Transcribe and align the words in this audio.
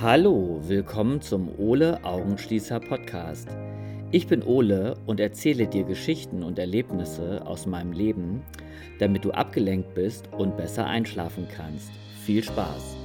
Hallo, 0.00 0.60
willkommen 0.62 1.20
zum 1.20 1.58
Ole 1.58 2.04
Augenschließer 2.04 2.78
Podcast. 2.78 3.48
Ich 4.12 4.28
bin 4.28 4.44
Ole 4.44 4.94
und 5.06 5.18
erzähle 5.18 5.66
dir 5.66 5.82
Geschichten 5.82 6.44
und 6.44 6.56
Erlebnisse 6.60 7.44
aus 7.44 7.66
meinem 7.66 7.90
Leben, 7.90 8.44
damit 9.00 9.24
du 9.24 9.32
abgelenkt 9.32 9.94
bist 9.94 10.32
und 10.32 10.56
besser 10.56 10.86
einschlafen 10.86 11.48
kannst. 11.52 11.90
Viel 12.24 12.44
Spaß! 12.44 12.96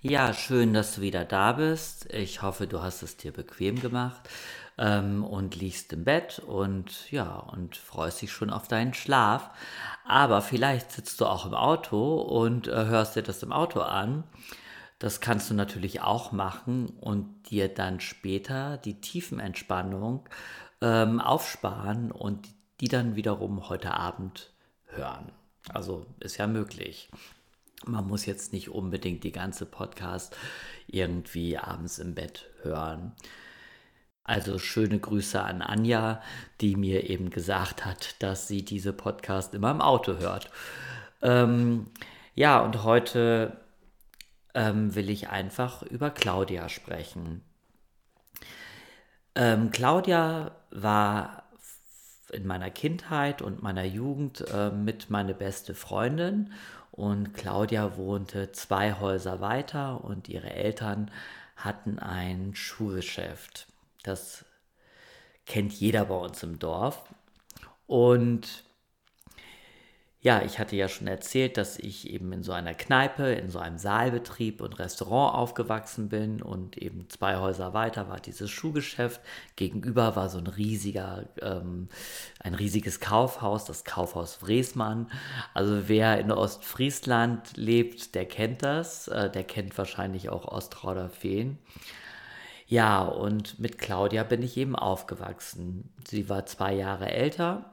Ja, 0.00 0.32
schön, 0.32 0.72
dass 0.72 0.94
du 0.94 1.02
wieder 1.02 1.26
da 1.26 1.52
bist. 1.52 2.10
Ich 2.10 2.40
hoffe, 2.40 2.66
du 2.66 2.80
hast 2.80 3.02
es 3.02 3.18
dir 3.18 3.32
bequem 3.32 3.78
gemacht 3.78 4.30
ähm, 4.78 5.24
und 5.24 5.56
liegst 5.56 5.92
im 5.92 6.04
Bett 6.04 6.38
und 6.38 7.10
ja, 7.10 7.36
und 7.36 7.76
freust 7.76 8.22
dich 8.22 8.32
schon 8.32 8.50
auf 8.50 8.68
deinen 8.68 8.94
Schlaf. 8.94 9.50
Aber 10.04 10.40
vielleicht 10.40 10.92
sitzt 10.92 11.20
du 11.20 11.26
auch 11.26 11.46
im 11.46 11.54
Auto 11.54 12.16
und 12.16 12.68
äh, 12.68 12.86
hörst 12.86 13.16
dir 13.16 13.22
das 13.22 13.42
im 13.42 13.52
Auto 13.52 13.80
an. 13.80 14.24
Das 14.98 15.20
kannst 15.20 15.50
du 15.50 15.54
natürlich 15.54 16.00
auch 16.00 16.32
machen 16.32 16.86
und 17.00 17.50
dir 17.50 17.68
dann 17.68 18.00
später 18.00 18.78
die 18.78 19.00
Tiefenentspannung 19.00 20.28
ähm, 20.80 21.20
aufsparen 21.20 22.10
und 22.10 22.48
die 22.80 22.88
dann 22.88 23.16
wiederum 23.16 23.68
heute 23.68 23.94
Abend 23.94 24.52
hören. 24.86 25.32
Also 25.72 26.06
ist 26.20 26.38
ja 26.38 26.46
möglich. 26.46 27.10
Man 27.84 28.06
muss 28.06 28.26
jetzt 28.26 28.52
nicht 28.52 28.70
unbedingt 28.70 29.22
die 29.22 29.32
ganze 29.32 29.66
Podcast 29.66 30.36
irgendwie 30.88 31.58
abends 31.58 31.98
im 31.98 32.14
Bett 32.14 32.46
hören. 32.62 33.12
Also 34.28 34.58
schöne 34.58 34.98
Grüße 34.98 35.42
an 35.42 35.62
Anja, 35.62 36.20
die 36.60 36.76
mir 36.76 37.08
eben 37.08 37.30
gesagt 37.30 37.86
hat, 37.86 38.22
dass 38.22 38.46
sie 38.46 38.62
diese 38.62 38.92
Podcast 38.92 39.54
immer 39.54 39.70
im 39.70 39.80
Auto 39.80 40.18
hört. 40.18 40.50
Ähm, 41.22 41.86
ja, 42.34 42.60
und 42.60 42.84
heute 42.84 43.56
ähm, 44.54 44.94
will 44.94 45.08
ich 45.08 45.30
einfach 45.30 45.82
über 45.82 46.10
Claudia 46.10 46.68
sprechen. 46.68 47.40
Ähm, 49.34 49.70
Claudia 49.70 50.52
war 50.70 51.44
in 52.30 52.46
meiner 52.46 52.70
Kindheit 52.70 53.40
und 53.40 53.62
meiner 53.62 53.84
Jugend 53.84 54.44
äh, 54.52 54.70
mit 54.70 55.08
meine 55.08 55.32
beste 55.32 55.74
Freundin 55.74 56.52
und 56.92 57.32
Claudia 57.32 57.96
wohnte 57.96 58.52
zwei 58.52 58.92
Häuser 58.92 59.40
weiter 59.40 60.04
und 60.04 60.28
ihre 60.28 60.50
Eltern 60.50 61.10
hatten 61.56 61.98
ein 61.98 62.54
Schuhgeschäft. 62.54 63.68
Das 64.08 64.44
kennt 65.46 65.72
jeder 65.72 66.06
bei 66.06 66.16
uns 66.16 66.42
im 66.42 66.58
Dorf. 66.58 67.04
Und 67.86 68.64
ja, 70.20 70.42
ich 70.42 70.58
hatte 70.58 70.74
ja 70.74 70.88
schon 70.88 71.06
erzählt, 71.06 71.56
dass 71.56 71.78
ich 71.78 72.10
eben 72.10 72.32
in 72.32 72.42
so 72.42 72.50
einer 72.52 72.74
Kneipe, 72.74 73.32
in 73.34 73.50
so 73.50 73.60
einem 73.60 73.78
Saalbetrieb 73.78 74.60
und 74.60 74.80
Restaurant 74.80 75.36
aufgewachsen 75.36 76.08
bin 76.08 76.42
und 76.42 76.76
eben 76.76 77.08
zwei 77.08 77.36
Häuser 77.36 77.72
weiter 77.72 78.08
war 78.08 78.18
dieses 78.18 78.50
Schuhgeschäft. 78.50 79.20
Gegenüber 79.54 80.16
war 80.16 80.28
so 80.28 80.38
ein 80.38 80.48
riesiger, 80.48 81.28
ähm, 81.40 81.88
ein 82.40 82.54
riesiges 82.54 82.98
Kaufhaus, 82.98 83.64
das 83.64 83.84
Kaufhaus 83.84 84.42
Wresmann. 84.42 85.08
Also 85.54 85.88
wer 85.88 86.18
in 86.18 86.32
Ostfriesland 86.32 87.56
lebt, 87.56 88.16
der 88.16 88.26
kennt 88.26 88.64
das. 88.64 89.06
Äh, 89.06 89.30
der 89.30 89.44
kennt 89.44 89.78
wahrscheinlich 89.78 90.30
auch 90.30 90.46
Ostrauder-Feen. 90.46 91.58
Ja, 92.70 93.02
und 93.02 93.58
mit 93.58 93.78
Claudia 93.78 94.24
bin 94.24 94.42
ich 94.42 94.58
eben 94.58 94.76
aufgewachsen. 94.76 95.90
Sie 96.06 96.28
war 96.28 96.44
zwei 96.44 96.74
Jahre 96.74 97.10
älter. 97.10 97.72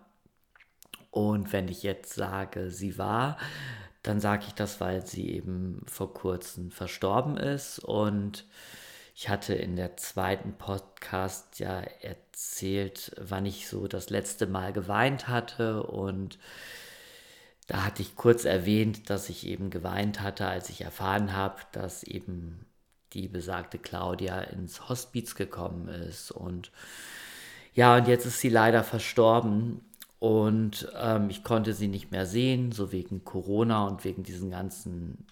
Und 1.12 1.52
wenn 1.52 1.68
ich 1.68 1.84
jetzt 1.84 2.14
sage, 2.14 2.72
sie 2.72 2.98
war, 2.98 3.38
dann 4.04 4.22
sage 4.22 4.46
ich 4.48 4.54
das, 4.54 4.80
weil 4.80 5.06
sie 5.06 5.30
eben 5.32 5.82
vor 5.86 6.14
kurzem 6.14 6.72
verstorben 6.72 7.36
ist. 7.36 7.80
Und 7.80 8.46
ich 9.16 9.28
hatte 9.28 9.54
in 9.54 9.76
der 9.76 9.98
zweiten 9.98 10.54
Podcast 10.54 11.60
ja 11.60 11.82
erzählt, 11.82 13.12
wann 13.20 13.46
ich 13.46 13.68
so 13.68 13.88
das 13.90 14.10
letzte 14.10 14.48
Mal 14.48 14.72
geweint 14.72 15.28
hatte. 15.28 15.84
Und 15.84 16.40
da 17.68 17.84
hatte 17.84 18.02
ich 18.02 18.16
kurz 18.16 18.46
erwähnt, 18.46 19.10
dass 19.10 19.28
ich 19.28 19.46
eben 19.46 19.72
geweint 19.72 20.22
hatte, 20.22 20.48
als 20.48 20.70
ich 20.70 20.82
erfahren 20.82 21.34
habe, 21.36 21.58
dass 21.74 22.04
eben 22.04 22.66
die 23.16 23.28
besagte 23.28 23.80
Claudia 23.80 24.42
ins 24.42 24.90
Hospiz 24.90 25.36
gekommen 25.36 25.88
ist. 25.88 26.32
Und 26.32 26.72
ja, 27.74 27.98
und 27.98 28.08
jetzt 28.08 28.26
ist 28.26 28.40
sie 28.40 28.50
leider 28.50 28.84
verstorben. 28.84 29.82
Und 30.20 30.88
ähm, 31.00 31.30
ich 31.30 31.44
konnte 31.44 31.74
sie 31.74 31.88
nicht 31.88 32.12
mehr 32.12 32.26
sehen, 32.26 32.72
so 32.72 32.92
wegen 32.92 33.24
Corona 33.24 33.88
und 33.88 34.04
wegen 34.04 34.24
diesen 34.24 34.50
ganzen 34.52 35.26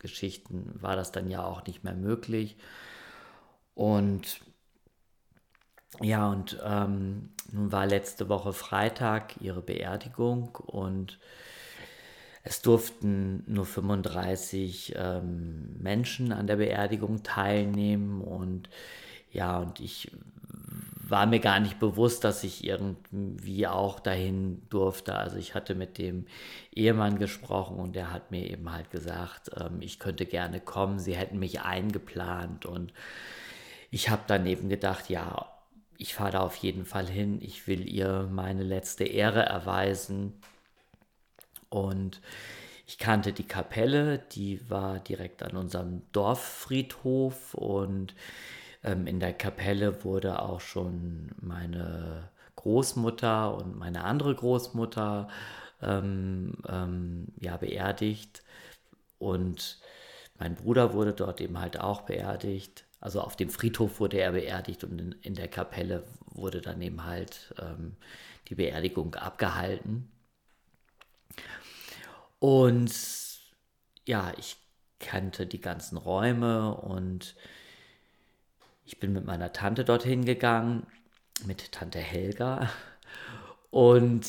Geschichten 0.00 0.70
war 0.80 0.96
das 0.96 1.12
dann 1.12 1.28
ja 1.28 1.44
auch 1.44 1.66
nicht 1.66 1.84
mehr 1.84 1.94
möglich. 1.94 2.56
Und 3.74 4.40
ja, 6.00 6.28
und 6.28 6.58
ähm, 6.64 7.30
nun 7.52 7.72
war 7.72 7.86
letzte 7.86 8.28
Woche 8.28 8.52
Freitag 8.52 9.40
ihre 9.40 9.62
Beerdigung 9.62 10.56
und 10.56 11.18
es 12.44 12.60
durften 12.60 13.42
nur 13.46 13.64
35 13.64 14.94
ähm, 14.96 15.76
Menschen 15.80 16.30
an 16.30 16.46
der 16.46 16.56
Beerdigung 16.56 17.22
teilnehmen 17.22 18.20
und 18.20 18.68
ja, 19.32 19.58
und 19.58 19.80
ich 19.80 20.12
war 21.08 21.26
mir 21.26 21.40
gar 21.40 21.58
nicht 21.58 21.78
bewusst, 21.78 22.22
dass 22.22 22.44
ich 22.44 22.64
irgendwie 22.64 23.66
auch 23.66 23.98
dahin 23.98 24.62
durfte. 24.70 25.14
Also 25.14 25.36
ich 25.36 25.54
hatte 25.54 25.74
mit 25.74 25.98
dem 25.98 26.26
Ehemann 26.72 27.18
gesprochen 27.18 27.78
und 27.78 27.96
der 27.96 28.12
hat 28.12 28.30
mir 28.30 28.48
eben 28.48 28.70
halt 28.72 28.90
gesagt, 28.90 29.50
ähm, 29.58 29.80
ich 29.80 29.98
könnte 29.98 30.26
gerne 30.26 30.60
kommen, 30.60 30.98
sie 30.98 31.16
hätten 31.16 31.38
mich 31.38 31.62
eingeplant 31.62 32.66
und 32.66 32.92
ich 33.90 34.10
habe 34.10 34.22
dann 34.26 34.46
eben 34.46 34.68
gedacht, 34.68 35.08
ja, 35.08 35.50
ich 35.96 36.14
fahre 36.14 36.32
da 36.32 36.40
auf 36.40 36.56
jeden 36.56 36.84
Fall 36.84 37.06
hin, 37.06 37.38
ich 37.40 37.66
will 37.66 37.88
ihr 37.88 38.28
meine 38.30 38.64
letzte 38.64 39.04
Ehre 39.04 39.44
erweisen 39.44 40.34
und 41.74 42.20
ich 42.86 42.98
kannte 42.98 43.32
die 43.32 43.48
Kapelle, 43.48 44.18
die 44.32 44.70
war 44.70 45.00
direkt 45.00 45.42
an 45.42 45.56
unserem 45.56 46.02
Dorffriedhof 46.12 47.54
und 47.54 48.14
ähm, 48.84 49.06
in 49.08 49.18
der 49.18 49.32
Kapelle 49.32 50.04
wurde 50.04 50.40
auch 50.42 50.60
schon 50.60 51.32
meine 51.40 52.30
Großmutter 52.56 53.56
und 53.56 53.76
meine 53.76 54.04
andere 54.04 54.34
Großmutter 54.34 55.28
ähm, 55.82 56.58
ähm, 56.68 57.26
ja, 57.40 57.56
beerdigt 57.56 58.44
und 59.18 59.80
mein 60.38 60.54
Bruder 60.54 60.92
wurde 60.92 61.12
dort 61.12 61.40
eben 61.40 61.58
halt 61.60 61.80
auch 61.80 62.02
beerdigt. 62.02 62.84
Also 63.00 63.20
auf 63.20 63.36
dem 63.36 63.50
Friedhof 63.50 64.00
wurde 64.00 64.18
er 64.18 64.32
beerdigt 64.32 64.84
und 64.84 65.00
in, 65.00 65.12
in 65.22 65.34
der 65.34 65.48
Kapelle 65.48 66.04
wurde 66.26 66.60
dann 66.60 66.80
eben 66.82 67.04
halt 67.04 67.54
ähm, 67.60 67.96
die 68.48 68.54
Beerdigung 68.54 69.14
abgehalten. 69.14 70.13
Und 72.38 72.92
ja, 74.04 74.32
ich 74.38 74.56
kannte 74.98 75.46
die 75.46 75.60
ganzen 75.60 75.96
Räume 75.96 76.74
und 76.74 77.34
ich 78.84 79.00
bin 79.00 79.12
mit 79.12 79.24
meiner 79.24 79.52
Tante 79.52 79.84
dorthin 79.84 80.24
gegangen, 80.24 80.86
mit 81.46 81.72
Tante 81.72 81.98
Helga. 81.98 82.70
Und 83.70 84.26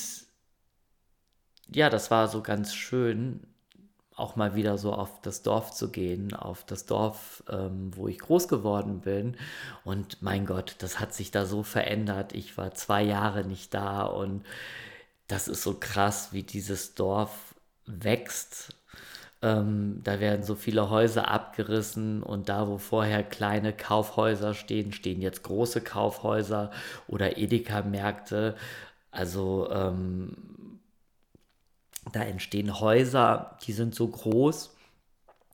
ja, 1.68 1.90
das 1.90 2.12
war 2.12 2.28
so 2.28 2.42
ganz 2.42 2.74
schön, 2.74 3.46
auch 4.16 4.36
mal 4.36 4.56
wieder 4.56 4.78
so 4.78 4.94
auf 4.94 5.22
das 5.22 5.44
Dorf 5.44 5.72
zu 5.72 5.92
gehen, 5.92 6.34
auf 6.34 6.64
das 6.64 6.86
Dorf, 6.86 7.44
ähm, 7.50 7.92
wo 7.96 8.08
ich 8.08 8.20
groß 8.20 8.48
geworden 8.48 9.02
bin. 9.02 9.36
Und 9.84 10.22
mein 10.22 10.46
Gott, 10.46 10.76
das 10.80 11.00
hat 11.00 11.14
sich 11.14 11.32
da 11.32 11.46
so 11.46 11.64
verändert. 11.64 12.34
Ich 12.34 12.58
war 12.58 12.74
zwei 12.74 13.04
Jahre 13.04 13.44
nicht 13.44 13.74
da 13.74 14.04
und 14.04 14.46
das 15.28 15.48
ist 15.48 15.64
so 15.64 15.76
krass, 15.80 16.32
wie 16.32 16.44
dieses 16.44 16.96
Dorf 16.96 17.55
wächst. 17.86 18.76
Ähm, 19.42 20.02
da 20.04 20.20
werden 20.20 20.44
so 20.44 20.56
viele 20.56 20.90
Häuser 20.90 21.30
abgerissen 21.30 22.24
und 22.24 22.50
da, 22.50 22.68
wo 22.68 22.78
vorher 22.78 23.24
kleine 23.24 23.74
Kaufhäuser 23.74 24.54
stehen, 24.54 24.92
stehen 24.92 25.22
jetzt 25.22 25.44
große 25.44 25.82
Kaufhäuser 25.82 26.72
oder 27.08 27.38
Edeka-Märkte. 27.38 28.56
Also 29.12 29.70
ähm, 29.72 30.36
da 32.12 32.22
entstehen 32.22 32.80
Häuser, 32.80 33.58
die 33.66 33.74
sind 33.74 33.96
so 33.96 34.08
groß. 34.08 34.76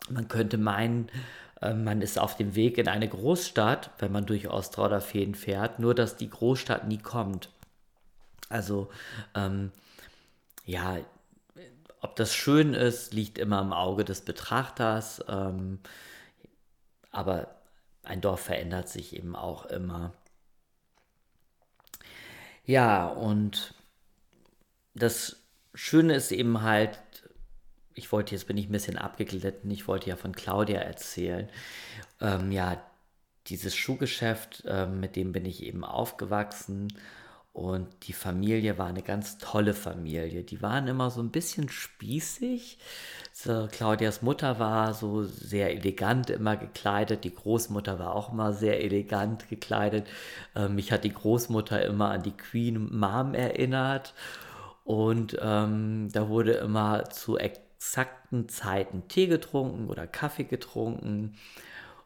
Man 0.09 0.27
könnte 0.27 0.57
meinen, 0.57 1.09
äh, 1.61 1.73
man 1.73 2.01
ist 2.01 2.19
auf 2.19 2.37
dem 2.37 2.55
Weg 2.55 2.77
in 2.77 2.87
eine 2.87 3.07
Großstadt, 3.07 3.91
wenn 3.99 4.11
man 4.11 4.25
durch 4.25 4.49
Ostrauderfehn 4.49 5.35
fährt, 5.35 5.79
nur 5.79 5.95
dass 5.95 6.17
die 6.17 6.29
Großstadt 6.29 6.87
nie 6.87 6.97
kommt. 6.97 7.49
Also 8.49 8.89
ähm, 9.35 9.71
ja, 10.65 10.97
ob 12.01 12.15
das 12.15 12.33
schön 12.35 12.73
ist, 12.73 13.13
liegt 13.13 13.37
immer 13.37 13.61
im 13.61 13.73
Auge 13.73 14.03
des 14.03 14.21
Betrachters. 14.21 15.23
Ähm, 15.27 15.79
aber 17.11 17.55
ein 18.03 18.21
Dorf 18.21 18.41
verändert 18.41 18.89
sich 18.89 19.15
eben 19.15 19.35
auch 19.35 19.65
immer. 19.65 20.13
Ja, 22.65 23.07
und 23.07 23.73
das 24.95 25.37
Schöne 25.73 26.15
ist 26.15 26.31
eben 26.31 26.61
halt, 26.63 26.99
ich 27.93 28.11
wollte, 28.11 28.33
jetzt 28.33 28.47
bin 28.47 28.57
ich 28.57 28.67
ein 28.67 28.71
bisschen 28.71 28.97
abgeglitten, 28.97 29.69
ich 29.71 29.87
wollte 29.87 30.09
ja 30.09 30.15
von 30.15 30.33
Claudia 30.33 30.79
erzählen. 30.79 31.49
Ähm, 32.19 32.51
ja, 32.51 32.81
dieses 33.47 33.75
Schuhgeschäft, 33.75 34.63
äh, 34.65 34.87
mit 34.87 35.15
dem 35.15 35.31
bin 35.31 35.45
ich 35.45 35.63
eben 35.63 35.83
aufgewachsen 35.83 36.93
und 37.53 37.89
die 38.07 38.13
Familie 38.13 38.77
war 38.77 38.87
eine 38.87 39.01
ganz 39.01 39.37
tolle 39.37 39.73
Familie. 39.73 40.43
Die 40.43 40.61
waren 40.61 40.87
immer 40.87 41.09
so 41.09 41.21
ein 41.21 41.31
bisschen 41.31 41.67
spießig. 41.67 42.77
So, 43.33 43.67
Claudias 43.69 44.21
Mutter 44.21 44.57
war 44.57 44.93
so 44.93 45.23
sehr 45.23 45.71
elegant 45.71 46.29
immer 46.29 46.55
gekleidet. 46.55 47.25
Die 47.25 47.35
Großmutter 47.35 47.99
war 47.99 48.15
auch 48.15 48.31
immer 48.31 48.53
sehr 48.53 48.81
elegant 48.81 49.49
gekleidet. 49.49 50.07
Äh, 50.55 50.69
mich 50.69 50.93
hat 50.93 51.03
die 51.03 51.13
Großmutter 51.13 51.83
immer 51.85 52.11
an 52.11 52.23
die 52.23 52.37
Queen 52.37 52.97
Mom 52.97 53.33
erinnert. 53.33 54.13
Und 54.85 55.37
ähm, 55.41 56.07
da 56.13 56.29
wurde 56.29 56.53
immer 56.53 57.09
zu 57.09 57.37
exakten 57.37 58.47
Zeiten 58.47 59.09
Tee 59.09 59.27
getrunken 59.27 59.89
oder 59.89 60.07
Kaffee 60.07 60.45
getrunken. 60.45 61.35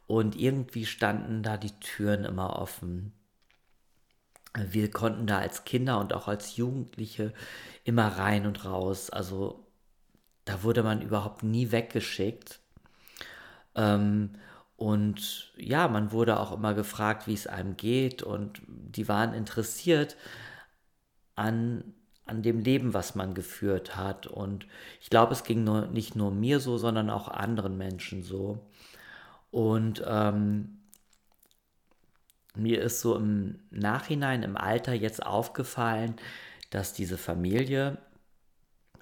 Und 0.08 0.36
irgendwie 0.36 0.88
standen 0.88 1.44
da 1.44 1.58
die 1.58 1.80
Türen 1.80 2.26
immer 2.26 2.58
offen. 2.60 3.14
Wir 4.56 4.90
konnten 4.92 5.28
da 5.28 5.40
als 5.40 5.66
Kinder 5.66 6.00
und 6.00 6.14
auch 6.14 6.28
als 6.28 6.56
Jugendliche 6.56 7.34
immer 7.84 8.08
rein 8.08 8.46
und 8.46 8.66
raus. 8.66 9.10
Also 9.10 9.66
da 10.46 10.64
wurde 10.64 10.84
man 10.84 11.02
überhaupt 11.02 11.44
nie 11.44 11.72
weggeschickt. 11.72 12.60
Ähm, 13.76 14.32
und 14.78 15.54
ja, 15.58 15.88
man 15.88 16.12
wurde 16.12 16.40
auch 16.40 16.52
immer 16.52 16.74
gefragt, 16.74 17.28
wie 17.28 17.34
es 17.34 17.48
einem 17.48 17.78
geht. 17.78 18.24
Und 18.24 18.62
die 18.68 19.08
waren 19.08 19.34
interessiert 19.34 20.16
an, 21.36 21.94
an 22.26 22.42
dem 22.42 22.60
Leben, 22.60 22.94
was 22.94 23.16
man 23.16 23.34
geführt 23.34 23.96
hat. 23.96 24.28
Und 24.28 24.68
ich 25.02 25.10
glaube, 25.10 25.34
es 25.34 25.44
ging 25.44 25.64
nur, 25.64 25.88
nicht 25.88 26.16
nur 26.16 26.32
mir 26.32 26.60
so, 26.60 26.78
sondern 26.78 27.10
auch 27.10 27.28
anderen 27.28 27.78
Menschen 27.78 28.24
so. 28.24 28.66
Und 29.52 30.04
ähm, 30.06 30.80
mir 32.58 32.82
ist 32.82 33.02
so 33.02 33.16
im 33.16 33.60
Nachhinein, 33.72 34.44
im 34.44 34.58
Alter 34.58 34.94
jetzt 34.94 35.26
aufgefallen, 35.26 36.16
dass 36.70 36.94
diese 36.94 37.18
Familie, 37.18 37.98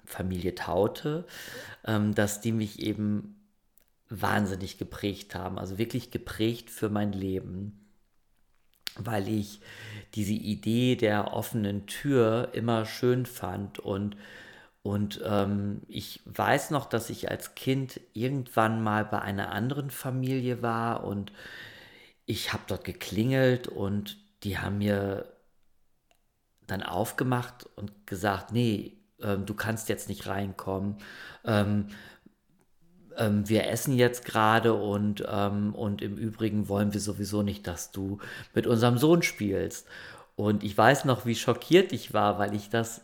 Familie 0.04 0.54
Taute, 0.54 1.26
ähm, 1.84 2.14
dass 2.14 2.40
die 2.40 2.52
mich 2.52 2.80
eben 2.80 3.36
wahnsinnig 4.10 4.78
geprägt 4.78 5.34
haben, 5.34 5.58
also 5.58 5.78
wirklich 5.78 6.10
geprägt 6.10 6.70
für 6.70 6.88
mein 6.88 7.12
Leben, 7.12 7.80
weil 8.96 9.28
ich 9.28 9.60
diese 10.14 10.34
Idee 10.34 10.94
der 10.96 11.32
offenen 11.32 11.86
Tür 11.86 12.50
immer 12.52 12.84
schön 12.86 13.26
fand 13.26 13.78
und 13.78 14.16
und 14.82 15.22
ähm, 15.24 15.80
ich 15.88 16.20
weiß 16.26 16.70
noch, 16.70 16.84
dass 16.84 17.08
ich 17.08 17.30
als 17.30 17.54
Kind 17.54 18.02
irgendwann 18.12 18.82
mal 18.82 19.06
bei 19.06 19.18
einer 19.22 19.50
anderen 19.50 19.88
Familie 19.88 20.60
war 20.60 21.04
und 21.04 21.32
ich 22.26 22.52
habe 22.52 22.62
dort 22.66 22.84
geklingelt 22.84 23.68
und 23.68 24.16
die 24.42 24.58
haben 24.58 24.78
mir 24.78 25.26
dann 26.66 26.82
aufgemacht 26.82 27.68
und 27.76 28.06
gesagt, 28.06 28.52
nee, 28.52 28.98
ähm, 29.20 29.46
du 29.46 29.54
kannst 29.54 29.88
jetzt 29.88 30.08
nicht 30.08 30.26
reinkommen. 30.26 30.96
Ähm, 31.44 31.88
ähm, 33.16 33.48
wir 33.48 33.68
essen 33.68 33.96
jetzt 33.96 34.24
gerade 34.24 34.74
und, 34.74 35.24
ähm, 35.28 35.74
und 35.74 36.02
im 36.02 36.16
Übrigen 36.16 36.68
wollen 36.68 36.92
wir 36.92 37.00
sowieso 37.00 37.42
nicht, 37.42 37.66
dass 37.66 37.92
du 37.92 38.18
mit 38.54 38.66
unserem 38.66 38.98
Sohn 38.98 39.22
spielst. 39.22 39.86
Und 40.36 40.64
ich 40.64 40.76
weiß 40.76 41.04
noch, 41.04 41.26
wie 41.26 41.36
schockiert 41.36 41.92
ich 41.92 42.12
war, 42.12 42.38
weil 42.38 42.54
ich 42.54 42.70
das 42.70 43.02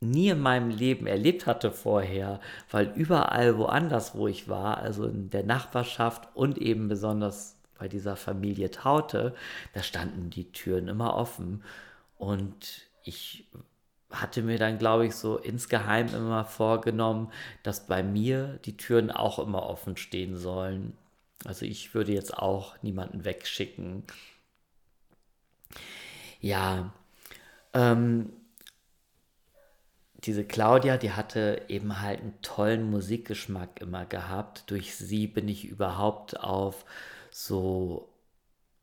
nie 0.00 0.30
in 0.30 0.40
meinem 0.40 0.70
Leben 0.70 1.06
erlebt 1.06 1.46
hatte 1.46 1.70
vorher, 1.70 2.40
weil 2.70 2.92
überall 2.96 3.56
woanders, 3.56 4.16
wo 4.16 4.26
ich 4.26 4.48
war, 4.48 4.78
also 4.78 5.06
in 5.06 5.30
der 5.30 5.44
Nachbarschaft 5.44 6.28
und 6.34 6.58
eben 6.58 6.88
besonders 6.88 7.61
bei 7.82 7.88
dieser 7.88 8.14
Familie 8.14 8.70
Taute, 8.70 9.34
da 9.72 9.82
standen 9.82 10.30
die 10.30 10.52
Türen 10.52 10.86
immer 10.86 11.16
offen 11.16 11.64
und 12.16 12.82
ich 13.02 13.48
hatte 14.08 14.40
mir 14.40 14.56
dann, 14.56 14.78
glaube 14.78 15.04
ich, 15.04 15.16
so 15.16 15.36
insgeheim 15.36 16.06
immer 16.14 16.44
vorgenommen, 16.44 17.32
dass 17.64 17.88
bei 17.88 18.04
mir 18.04 18.60
die 18.64 18.76
Türen 18.76 19.10
auch 19.10 19.40
immer 19.40 19.64
offen 19.64 19.96
stehen 19.96 20.36
sollen. 20.36 20.96
Also 21.44 21.66
ich 21.66 21.92
würde 21.92 22.12
jetzt 22.12 22.38
auch 22.38 22.80
niemanden 22.84 23.24
wegschicken. 23.24 24.04
Ja, 26.40 26.92
ähm, 27.74 28.30
diese 30.18 30.44
Claudia, 30.44 30.98
die 30.98 31.10
hatte 31.10 31.62
eben 31.66 32.00
halt 32.00 32.20
einen 32.20 32.40
tollen 32.42 32.88
Musikgeschmack 32.88 33.80
immer 33.80 34.04
gehabt. 34.06 34.70
Durch 34.70 34.94
sie 34.94 35.26
bin 35.26 35.48
ich 35.48 35.64
überhaupt 35.64 36.38
auf 36.38 36.84
so 37.32 38.08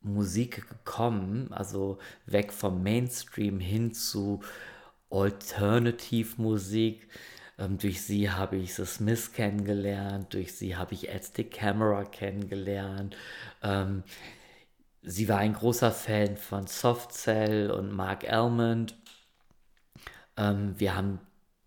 Musik 0.01 0.67
gekommen, 0.69 1.51
also 1.51 1.99
weg 2.25 2.53
vom 2.53 2.83
Mainstream 2.83 3.59
hin 3.59 3.93
zu 3.93 4.41
Alternative-Musik. 5.09 7.09
Ähm, 7.57 7.77
durch 7.77 8.01
sie 8.03 8.31
habe 8.31 8.57
ich 8.57 8.75
The 8.75 8.85
Smiths 8.85 9.33
kennengelernt, 9.33 10.33
durch 10.33 10.53
sie 10.53 10.75
habe 10.77 10.93
ich 10.93 11.09
Ed 11.09 11.25
the 11.35 11.43
Camera 11.43 12.05
kennengelernt. 12.05 13.15
Ähm, 13.63 14.03
sie 15.01 15.27
war 15.29 15.39
ein 15.39 15.53
großer 15.53 15.91
Fan 15.91 16.37
von 16.37 16.67
Soft 16.67 17.13
Cell 17.13 17.71
und 17.71 17.91
Mark 17.91 18.29
Almond. 18.29 18.95
Ähm, 20.37 20.79
wir 20.79 20.95
haben 20.95 21.19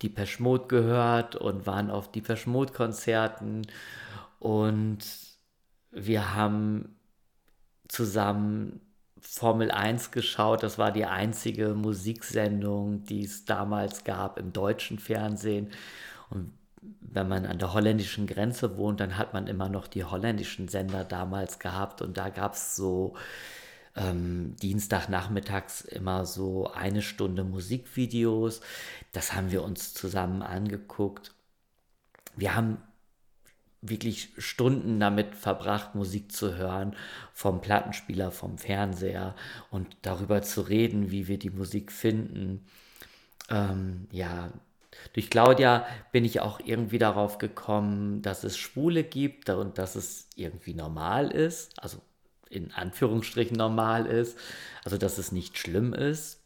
Depeche 0.02 0.42
Mode 0.42 0.66
gehört 0.68 1.36
und 1.36 1.66
waren 1.66 1.90
auf 1.90 2.10
Depeche 2.10 2.50
Mode 2.50 2.72
Konzerten 2.72 3.62
und 4.40 4.98
wir 5.92 6.34
haben 6.34 6.96
zusammen 7.88 8.80
Formel 9.20 9.70
1 9.70 10.10
geschaut. 10.10 10.62
Das 10.62 10.78
war 10.78 10.90
die 10.90 11.04
einzige 11.04 11.74
Musiksendung, 11.74 13.04
die 13.04 13.24
es 13.24 13.44
damals 13.44 14.02
gab 14.04 14.38
im 14.38 14.52
deutschen 14.52 14.98
Fernsehen. 14.98 15.70
Und 16.30 16.52
wenn 17.00 17.28
man 17.28 17.46
an 17.46 17.58
der 17.58 17.72
holländischen 17.72 18.26
Grenze 18.26 18.76
wohnt, 18.76 18.98
dann 19.00 19.16
hat 19.16 19.32
man 19.32 19.46
immer 19.46 19.68
noch 19.68 19.86
die 19.86 20.04
holländischen 20.04 20.66
Sender 20.66 21.04
damals 21.04 21.60
gehabt. 21.60 22.02
Und 22.02 22.16
da 22.16 22.30
gab 22.30 22.54
es 22.54 22.74
so 22.74 23.14
ähm, 23.94 24.56
Dienstagnachmittags 24.60 25.82
immer 25.82 26.24
so 26.24 26.72
eine 26.72 27.02
Stunde 27.02 27.44
Musikvideos. 27.44 28.60
Das 29.12 29.34
haben 29.34 29.52
wir 29.52 29.62
uns 29.62 29.94
zusammen 29.94 30.42
angeguckt. 30.42 31.32
Wir 32.34 32.56
haben 32.56 32.78
wirklich 33.82 34.28
Stunden 34.38 35.00
damit 35.00 35.34
verbracht, 35.34 35.94
Musik 35.94 36.32
zu 36.32 36.56
hören, 36.56 36.94
vom 37.32 37.60
Plattenspieler, 37.60 38.30
vom 38.30 38.56
Fernseher 38.56 39.34
und 39.70 39.96
darüber 40.02 40.42
zu 40.42 40.62
reden, 40.62 41.10
wie 41.10 41.26
wir 41.26 41.38
die 41.38 41.50
Musik 41.50 41.90
finden. 41.90 42.64
Ähm, 43.50 44.06
ja, 44.12 44.50
durch 45.14 45.30
Claudia 45.30 45.84
bin 46.12 46.24
ich 46.24 46.40
auch 46.40 46.60
irgendwie 46.64 46.98
darauf 46.98 47.38
gekommen, 47.38 48.22
dass 48.22 48.44
es 48.44 48.56
Schwule 48.56 49.02
gibt 49.02 49.50
und 49.50 49.78
dass 49.78 49.96
es 49.96 50.28
irgendwie 50.36 50.74
normal 50.74 51.30
ist. 51.30 51.72
Also 51.82 51.98
in 52.48 52.70
Anführungsstrichen 52.72 53.56
normal 53.56 54.06
ist, 54.06 54.38
also 54.84 54.96
dass 54.96 55.18
es 55.18 55.32
nicht 55.32 55.58
schlimm 55.58 55.92
ist. 55.92 56.40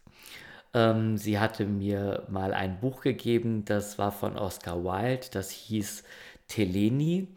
Ähm, 0.72 1.16
sie 1.16 1.38
hatte 1.38 1.64
mir 1.66 2.24
mal 2.28 2.54
ein 2.54 2.80
Buch 2.80 3.00
gegeben, 3.00 3.64
das 3.64 3.98
war 3.98 4.12
von 4.12 4.36
Oscar 4.36 4.84
Wilde, 4.84 5.26
das 5.32 5.50
hieß 5.50 6.04
Teleni 6.48 7.28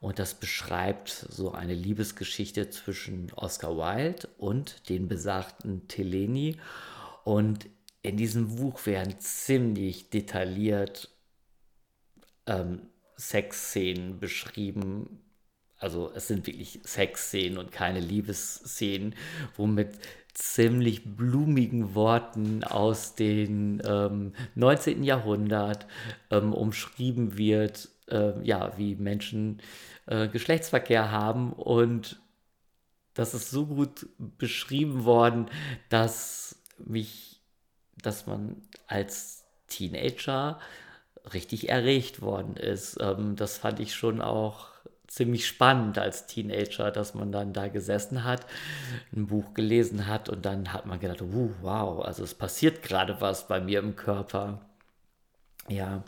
und 0.00 0.18
das 0.18 0.34
beschreibt 0.34 1.08
so 1.08 1.52
eine 1.52 1.74
Liebesgeschichte 1.74 2.70
zwischen 2.70 3.32
Oscar 3.34 3.76
Wilde 3.76 4.28
und 4.38 4.88
den 4.88 5.08
besagten 5.08 5.88
Teleni. 5.88 6.58
Und 7.24 7.68
in 8.02 8.16
diesem 8.16 8.56
Buch 8.56 8.86
werden 8.86 9.18
ziemlich 9.18 10.10
detailliert 10.10 11.10
ähm, 12.46 12.82
Sexszenen 13.18 14.20
beschrieben, 14.20 15.22
also 15.78 16.10
es 16.14 16.28
sind 16.28 16.46
wirklich 16.46 16.80
Sexszenen 16.84 17.58
und 17.58 17.72
keine 17.72 18.00
Liebesszenen, 18.00 19.14
wo 19.56 19.66
mit 19.66 19.98
ziemlich 20.32 21.16
blumigen 21.16 21.94
Worten 21.94 22.62
aus 22.62 23.14
dem 23.14 23.80
ähm, 23.84 24.34
19. 24.54 25.02
Jahrhundert 25.02 25.86
ähm, 26.30 26.52
umschrieben 26.52 27.36
wird, 27.36 27.88
äh, 28.08 28.40
ja, 28.42 28.76
wie 28.76 28.94
Menschen 28.96 29.60
äh, 30.06 30.28
Geschlechtsverkehr 30.28 31.10
haben 31.10 31.52
und 31.52 32.20
das 33.14 33.32
ist 33.32 33.50
so 33.50 33.66
gut 33.66 34.08
beschrieben 34.18 35.04
worden, 35.04 35.46
dass 35.88 36.62
mich, 36.78 37.40
dass 38.02 38.26
man 38.26 38.56
als 38.86 39.44
Teenager 39.68 40.60
richtig 41.32 41.70
erregt 41.70 42.20
worden 42.20 42.56
ist. 42.56 42.98
Ähm, 43.00 43.34
das 43.36 43.58
fand 43.58 43.80
ich 43.80 43.94
schon 43.94 44.20
auch 44.20 44.68
ziemlich 45.06 45.46
spannend 45.46 45.98
als 45.98 46.26
Teenager, 46.26 46.90
dass 46.90 47.14
man 47.14 47.32
dann 47.32 47.52
da 47.52 47.68
gesessen 47.68 48.24
hat, 48.24 48.46
ein 49.14 49.26
Buch 49.26 49.54
gelesen 49.54 50.06
hat 50.06 50.28
und 50.28 50.44
dann 50.44 50.72
hat 50.72 50.86
man 50.86 51.00
gedacht, 51.00 51.22
uh, 51.22 51.50
wow, 51.62 52.04
also 52.04 52.22
es 52.22 52.34
passiert 52.34 52.82
gerade 52.82 53.20
was 53.20 53.48
bei 53.48 53.60
mir 53.60 53.78
im 53.78 53.96
Körper. 53.96 54.60
Ja, 55.68 56.04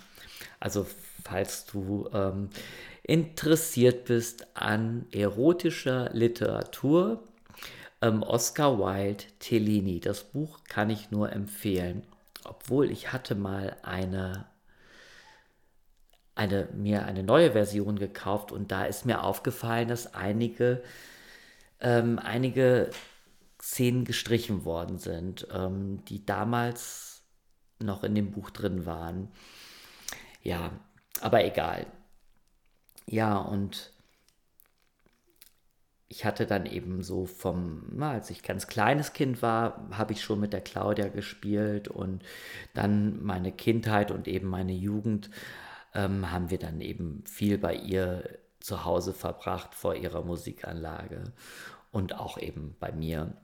also 0.60 0.86
falls 1.24 1.66
du 1.66 2.08
ähm, 2.12 2.50
interessiert 3.02 4.04
bist 4.04 4.46
an 4.54 5.06
erotischer 5.12 6.10
Literatur. 6.12 7.22
Ähm, 8.00 8.22
Oscar 8.22 8.78
Wilde 8.78 9.24
Tellini. 9.38 10.00
Das 10.00 10.24
Buch 10.24 10.60
kann 10.68 10.90
ich 10.90 11.10
nur 11.10 11.32
empfehlen. 11.32 12.02
Obwohl 12.44 12.90
ich 12.90 13.12
hatte 13.12 13.34
mal 13.34 13.76
eine, 13.82 14.46
eine, 16.34 16.68
mir 16.74 17.06
eine 17.06 17.22
neue 17.22 17.52
Version 17.52 17.98
gekauft 17.98 18.52
und 18.52 18.70
da 18.70 18.84
ist 18.84 19.06
mir 19.06 19.24
aufgefallen, 19.24 19.88
dass 19.88 20.14
einige, 20.14 20.82
ähm, 21.80 22.18
einige 22.18 22.90
Szenen 23.60 24.04
gestrichen 24.04 24.64
worden 24.64 24.98
sind, 24.98 25.48
ähm, 25.52 26.04
die 26.04 26.24
damals 26.24 27.22
noch 27.80 28.04
in 28.04 28.14
dem 28.14 28.30
Buch 28.30 28.50
drin 28.50 28.86
waren. 28.86 29.28
Ja, 30.42 30.72
aber 31.22 31.44
egal. 31.44 31.86
Ja, 33.06 33.38
und 33.38 33.92
ich 36.08 36.24
hatte 36.24 36.46
dann 36.46 36.66
eben 36.66 37.02
so 37.02 37.26
vom, 37.26 37.84
na, 37.90 38.12
als 38.12 38.30
ich 38.30 38.42
ganz 38.42 38.66
kleines 38.66 39.12
Kind 39.12 39.42
war, 39.42 39.88
habe 39.92 40.12
ich 40.12 40.22
schon 40.22 40.40
mit 40.40 40.52
der 40.52 40.62
Claudia 40.62 41.08
gespielt 41.08 41.88
und 41.88 42.22
dann 42.74 43.22
meine 43.22 43.52
Kindheit 43.52 44.10
und 44.10 44.26
eben 44.26 44.48
meine 44.48 44.72
Jugend 44.72 45.30
ähm, 45.94 46.30
haben 46.30 46.50
wir 46.50 46.58
dann 46.58 46.80
eben 46.80 47.24
viel 47.26 47.58
bei 47.58 47.74
ihr 47.74 48.38
zu 48.60 48.84
Hause 48.84 49.12
verbracht 49.12 49.74
vor 49.74 49.94
ihrer 49.94 50.22
Musikanlage 50.22 51.24
und 51.92 52.18
auch 52.18 52.38
eben 52.38 52.74
bei 52.80 52.92
mir. 52.92 53.34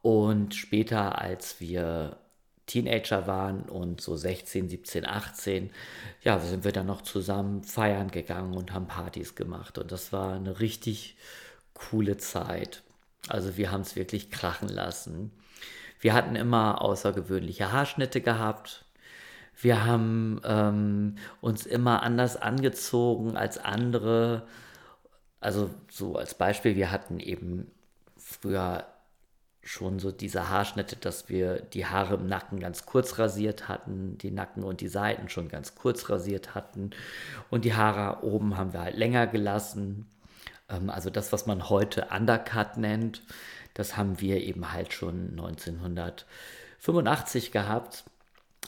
Und 0.00 0.54
später, 0.54 1.18
als 1.18 1.60
wir 1.60 2.18
Teenager 2.66 3.26
waren 3.26 3.62
und 3.62 4.00
so 4.00 4.16
16, 4.16 4.68
17, 4.68 5.06
18, 5.06 5.70
ja, 6.22 6.38
sind 6.38 6.64
wir 6.64 6.72
dann 6.72 6.86
noch 6.86 7.02
zusammen 7.02 7.64
feiern 7.64 8.10
gegangen 8.10 8.54
und 8.54 8.72
haben 8.72 8.86
Partys 8.86 9.34
gemacht. 9.34 9.78
Und 9.78 9.92
das 9.92 10.12
war 10.12 10.34
eine 10.34 10.60
richtig 10.60 11.16
coole 11.74 12.16
Zeit. 12.16 12.82
Also 13.28 13.56
wir 13.56 13.70
haben 13.70 13.82
es 13.82 13.96
wirklich 13.96 14.30
krachen 14.30 14.68
lassen. 14.68 15.32
Wir 16.00 16.14
hatten 16.14 16.36
immer 16.36 16.82
außergewöhnliche 16.82 17.72
Haarschnitte 17.72 18.20
gehabt. 18.20 18.84
Wir 19.60 19.84
haben 19.84 20.40
ähm, 20.44 21.16
uns 21.40 21.66
immer 21.66 22.02
anders 22.02 22.36
angezogen 22.36 23.36
als 23.36 23.58
andere. 23.58 24.46
Also 25.40 25.70
so 25.88 26.16
als 26.16 26.34
Beispiel, 26.34 26.74
wir 26.74 26.90
hatten 26.90 27.20
eben 27.20 27.70
früher 28.16 28.86
schon 29.62 30.00
so 30.00 30.10
diese 30.10 30.48
Haarschnitte, 30.48 30.96
dass 30.96 31.28
wir 31.28 31.60
die 31.60 31.86
Haare 31.86 32.14
im 32.14 32.26
Nacken 32.26 32.58
ganz 32.58 32.84
kurz 32.84 33.18
rasiert 33.18 33.68
hatten, 33.68 34.18
die 34.18 34.32
Nacken 34.32 34.64
und 34.64 34.80
die 34.80 34.88
Seiten 34.88 35.28
schon 35.28 35.48
ganz 35.48 35.76
kurz 35.76 36.10
rasiert 36.10 36.54
hatten 36.54 36.90
und 37.48 37.64
die 37.64 37.74
Haare 37.74 38.24
oben 38.24 38.56
haben 38.56 38.72
wir 38.72 38.80
halt 38.80 38.96
länger 38.96 39.28
gelassen. 39.28 40.10
Ähm, 40.68 40.90
also 40.90 41.10
das, 41.10 41.32
was 41.32 41.46
man 41.46 41.68
heute 41.68 42.08
Undercut 42.10 42.76
nennt, 42.76 43.22
das 43.74 43.96
haben 43.96 44.20
wir 44.20 44.42
eben 44.42 44.72
halt 44.72 44.92
schon 44.92 45.30
1985 45.30 47.52
gehabt, 47.52 48.02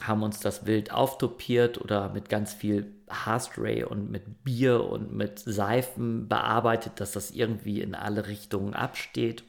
haben 0.01 0.23
uns 0.23 0.39
das 0.39 0.65
wild 0.65 0.91
auftopiert 0.91 1.79
oder 1.79 2.09
mit 2.09 2.29
ganz 2.29 2.53
viel 2.53 2.89
Haarspray 3.09 3.83
und 3.83 4.09
mit 4.09 4.45
Bier 4.45 4.85
und 4.85 5.13
mit 5.13 5.39
Seifen 5.39 6.29
bearbeitet, 6.29 7.01
dass 7.01 7.11
das 7.11 7.31
irgendwie 7.31 7.81
in 7.81 7.95
alle 7.95 8.27
Richtungen 8.27 8.73
absteht 8.73 9.43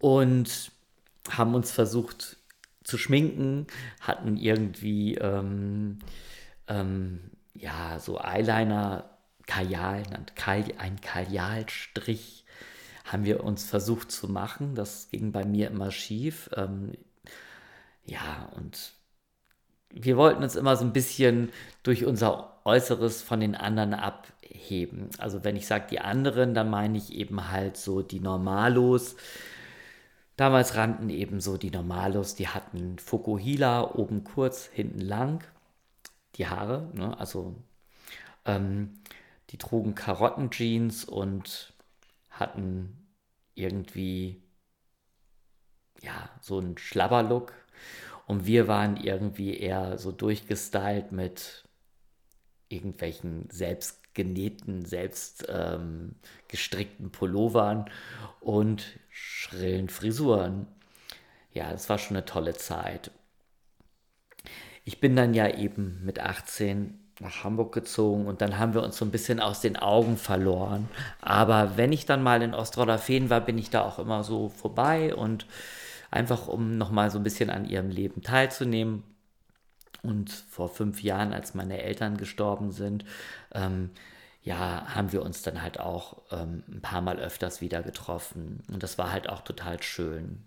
und 0.00 0.72
haben 1.28 1.54
uns 1.54 1.70
versucht 1.70 2.38
zu 2.82 2.98
schminken, 2.98 3.68
hatten 4.00 4.36
irgendwie 4.36 5.14
ähm, 5.14 6.00
ähm, 6.66 7.20
ja 7.54 8.00
so 8.00 8.18
Eyeliner, 8.18 9.10
Kajal, 9.46 10.02
ein 10.78 11.00
Kajalstrich 11.00 12.44
haben 13.04 13.24
wir 13.24 13.42
uns 13.42 13.64
versucht 13.64 14.12
zu 14.12 14.28
machen. 14.28 14.74
Das 14.74 15.08
ging 15.10 15.32
bei 15.32 15.44
mir 15.44 15.68
immer 15.68 15.90
schief. 15.90 16.48
Ähm, 16.56 16.92
ja, 18.04 18.48
und 18.56 18.92
wir 19.90 20.16
wollten 20.16 20.42
uns 20.42 20.54
immer 20.54 20.76
so 20.76 20.84
ein 20.84 20.92
bisschen 20.92 21.50
durch 21.82 22.04
unser 22.04 22.60
Äußeres 22.64 23.22
von 23.22 23.40
den 23.40 23.56
anderen 23.56 23.94
abheben. 23.94 25.10
Also 25.18 25.42
wenn 25.42 25.56
ich 25.56 25.66
sage 25.66 25.86
die 25.90 26.00
anderen, 26.00 26.54
dann 26.54 26.70
meine 26.70 26.98
ich 26.98 27.12
eben 27.12 27.50
halt 27.50 27.76
so 27.76 28.02
die 28.02 28.20
Normalos, 28.20 29.16
Damals 30.40 30.74
rannten 30.74 31.10
ebenso 31.10 31.58
die 31.58 31.70
Normalos, 31.70 32.34
die 32.34 32.48
hatten 32.48 32.98
Fukuhila 32.98 33.82
oben 33.94 34.24
kurz, 34.24 34.64
hinten 34.64 35.00
lang, 35.00 35.44
die 36.36 36.46
Haare, 36.46 36.88
ne? 36.94 37.20
also 37.20 37.56
ähm, 38.46 38.94
die 39.50 39.58
trugen 39.58 39.94
Karottenjeans 39.94 41.04
und 41.04 41.74
hatten 42.30 43.06
irgendwie 43.54 44.42
ja 46.00 46.30
so 46.40 46.58
einen 46.58 46.78
Schlabberlook 46.78 47.52
und 48.26 48.46
wir 48.46 48.66
waren 48.66 48.96
irgendwie 48.96 49.58
eher 49.58 49.98
so 49.98 50.10
durchgestylt 50.10 51.12
mit 51.12 51.64
irgendwelchen 52.70 53.46
selbst 53.50 54.14
genähten, 54.14 54.86
selbst 54.86 55.46
ähm, 55.50 56.14
gestrickten 56.48 57.12
Pullovern 57.12 57.90
und 58.40 58.98
schrillen 59.20 59.88
Frisuren. 59.88 60.66
Ja, 61.52 61.70
das 61.70 61.88
war 61.88 61.98
schon 61.98 62.16
eine 62.16 62.24
tolle 62.24 62.54
Zeit. 62.54 63.10
Ich 64.84 65.00
bin 65.00 65.14
dann 65.14 65.34
ja 65.34 65.48
eben 65.48 66.00
mit 66.04 66.20
18 66.20 66.98
nach 67.20 67.44
Hamburg 67.44 67.72
gezogen 67.72 68.26
und 68.26 68.40
dann 68.40 68.58
haben 68.58 68.72
wir 68.72 68.82
uns 68.82 68.96
so 68.96 69.04
ein 69.04 69.10
bisschen 69.10 69.40
aus 69.40 69.60
den 69.60 69.76
Augen 69.76 70.16
verloren. 70.16 70.88
Aber 71.20 71.76
wenn 71.76 71.92
ich 71.92 72.06
dann 72.06 72.22
mal 72.22 72.40
in 72.42 72.54
Ostrodderfehn 72.54 73.28
war, 73.28 73.42
bin 73.42 73.58
ich 73.58 73.68
da 73.68 73.82
auch 73.82 73.98
immer 73.98 74.24
so 74.24 74.48
vorbei 74.48 75.14
und 75.14 75.46
einfach 76.10 76.48
um 76.48 76.78
nochmal 76.78 77.10
so 77.10 77.18
ein 77.18 77.24
bisschen 77.24 77.50
an 77.50 77.66
ihrem 77.66 77.90
Leben 77.90 78.22
teilzunehmen. 78.22 79.02
Und 80.02 80.30
vor 80.30 80.70
fünf 80.70 81.02
Jahren, 81.02 81.34
als 81.34 81.54
meine 81.54 81.82
Eltern 81.82 82.16
gestorben 82.16 82.72
sind, 82.72 83.04
ähm, 83.52 83.90
ja, 84.42 84.86
haben 84.94 85.12
wir 85.12 85.22
uns 85.22 85.42
dann 85.42 85.62
halt 85.62 85.80
auch 85.80 86.22
ähm, 86.30 86.62
ein 86.68 86.80
paar 86.80 87.02
Mal 87.02 87.18
öfters 87.18 87.60
wieder 87.60 87.82
getroffen. 87.82 88.62
Und 88.72 88.82
das 88.82 88.96
war 88.98 89.12
halt 89.12 89.28
auch 89.28 89.42
total 89.42 89.82
schön. 89.82 90.44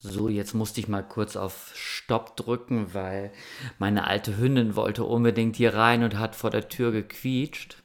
So, 0.00 0.28
jetzt 0.28 0.52
musste 0.52 0.80
ich 0.80 0.88
mal 0.88 1.02
kurz 1.02 1.34
auf 1.34 1.72
Stopp 1.74 2.36
drücken, 2.36 2.92
weil 2.92 3.32
meine 3.78 4.06
alte 4.06 4.36
Hündin 4.36 4.76
wollte 4.76 5.04
unbedingt 5.04 5.56
hier 5.56 5.74
rein 5.74 6.02
und 6.02 6.18
hat 6.18 6.36
vor 6.36 6.50
der 6.50 6.68
Tür 6.68 6.92
gequietscht. 6.92 7.76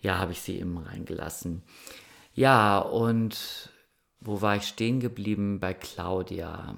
Ja, 0.00 0.18
habe 0.18 0.32
ich 0.32 0.40
sie 0.40 0.58
eben 0.58 0.78
reingelassen. 0.78 1.62
Ja, 2.34 2.78
und 2.78 3.68
wo 4.20 4.40
war 4.40 4.56
ich 4.56 4.62
stehen 4.62 5.00
geblieben? 5.00 5.60
Bei 5.60 5.74
Claudia. 5.74 6.76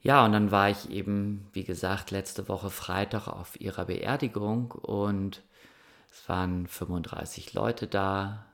Ja, 0.00 0.24
und 0.24 0.32
dann 0.32 0.50
war 0.50 0.70
ich 0.70 0.90
eben, 0.90 1.46
wie 1.52 1.64
gesagt, 1.64 2.10
letzte 2.10 2.48
Woche 2.48 2.70
Freitag 2.70 3.28
auf 3.28 3.60
ihrer 3.60 3.84
Beerdigung 3.84 4.72
und 4.72 5.42
es 6.20 6.28
waren 6.28 6.66
35 6.66 7.54
Leute 7.54 7.86
da. 7.86 8.44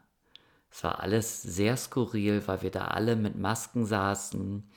Es 0.71 0.85
war 0.85 1.01
alles 1.01 1.43
sehr 1.43 1.77
skurril, 1.77 2.43
weil 2.47 2.63
wir 2.63 2.71
da 2.71 2.87
alle 2.89 3.17
mit 3.17 3.39
Masken 3.39 3.87
saßen. 3.87 4.69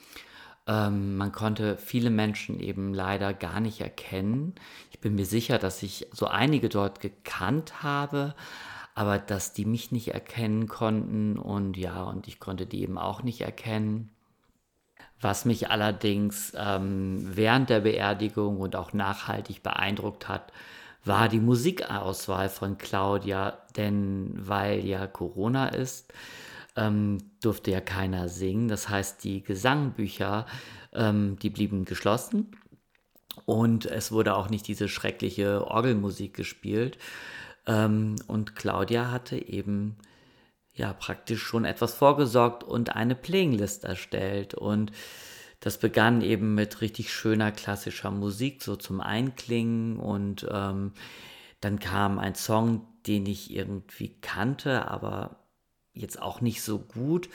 Ähm, 0.68 1.18
man 1.18 1.32
konnte 1.34 1.78
viele 1.78 2.10
Menschen 2.10 2.60
eben 2.60 2.94
leider 2.94 3.34
gar 3.34 3.60
nicht 3.60 3.82
erkennen. 3.82 4.56
Ich 4.92 5.00
bin 5.00 5.16
mir 5.16 5.26
sicher, 5.26 5.58
dass 5.58 5.84
ich 5.84 6.08
so 6.14 6.28
einige 6.28 6.70
dort 6.70 7.02
gekannt 7.02 7.84
habe, 7.84 8.36
aber 8.96 9.18
dass 9.18 9.54
die 9.54 9.66
mich 9.66 9.92
nicht 9.92 10.14
erkennen 10.14 10.68
konnten 10.68 11.38
und 11.38 11.76
ja, 11.76 12.04
und 12.04 12.28
ich 12.28 12.40
konnte 12.40 12.66
die 12.66 12.84
eben 12.84 12.98
auch 12.98 13.22
nicht 13.22 13.42
erkennen. 13.42 14.10
Was 15.20 15.46
mich 15.46 15.70
allerdings 15.72 16.54
ähm, 16.56 17.36
während 17.36 17.70
der 17.70 17.82
Beerdigung 17.82 18.62
und 18.62 18.76
auch 18.76 18.94
nachhaltig 18.94 19.62
beeindruckt 19.62 20.30
hat, 20.30 20.54
war 21.08 21.30
die 21.30 21.40
Musikauswahl 21.40 22.50
von 22.50 22.78
Claudia, 22.78 23.58
denn 23.76 24.34
weil 24.36 24.86
ja 24.86 25.08
Corona 25.08 25.70
ist, 25.70 26.14
ähm, 26.76 27.18
durfte 27.42 27.72
ja 27.72 27.82
keiner 27.82 28.30
singen. 28.30 28.68
Das 28.68 28.90
heißt, 28.90 29.24
die 29.24 29.44
Gesangbücher, 29.44 30.46
ähm, 30.94 31.38
die 31.42 31.50
blieben 31.50 31.86
geschlossen 31.86 32.52
und 33.46 33.86
es 33.86 34.12
wurde 34.12 34.36
auch 34.36 34.50
nicht 34.50 34.68
diese 34.68 34.88
schreckliche 34.88 35.68
Orgelmusik 35.68 36.34
gespielt. 36.34 36.98
Ähm, 37.66 38.16
und 38.28 38.56
Claudia 38.56 39.12
hatte 39.12 39.38
eben 39.38 39.98
ja 40.74 40.94
praktisch 40.94 41.42
schon 41.42 41.66
etwas 41.66 41.96
vorgesorgt 41.96 42.64
und 42.64 42.96
eine 42.96 43.16
Playlist 43.16 43.84
erstellt 43.84 44.54
und 44.54 44.92
das 45.60 45.78
begann 45.80 46.22
eben 46.22 46.56
mit 46.56 46.82
richtig 46.82 47.12
schöner 47.12 47.52
klassischer 47.52 48.12
Musik, 48.12 48.64
so 48.64 48.76
zum 48.76 49.02
Einklingen 49.02 49.98
und 49.98 50.48
ähm, 50.52 50.94
dann 51.62 51.80
kam 51.80 52.20
ein 52.20 52.36
Song, 52.36 52.88
den 53.08 53.26
ich 53.26 53.52
irgendwie 53.52 54.16
kannte, 54.22 54.88
aber 54.88 55.38
jetzt 55.94 56.22
auch 56.22 56.42
nicht 56.42 56.62
so 56.62 56.80
gut. 56.80 57.30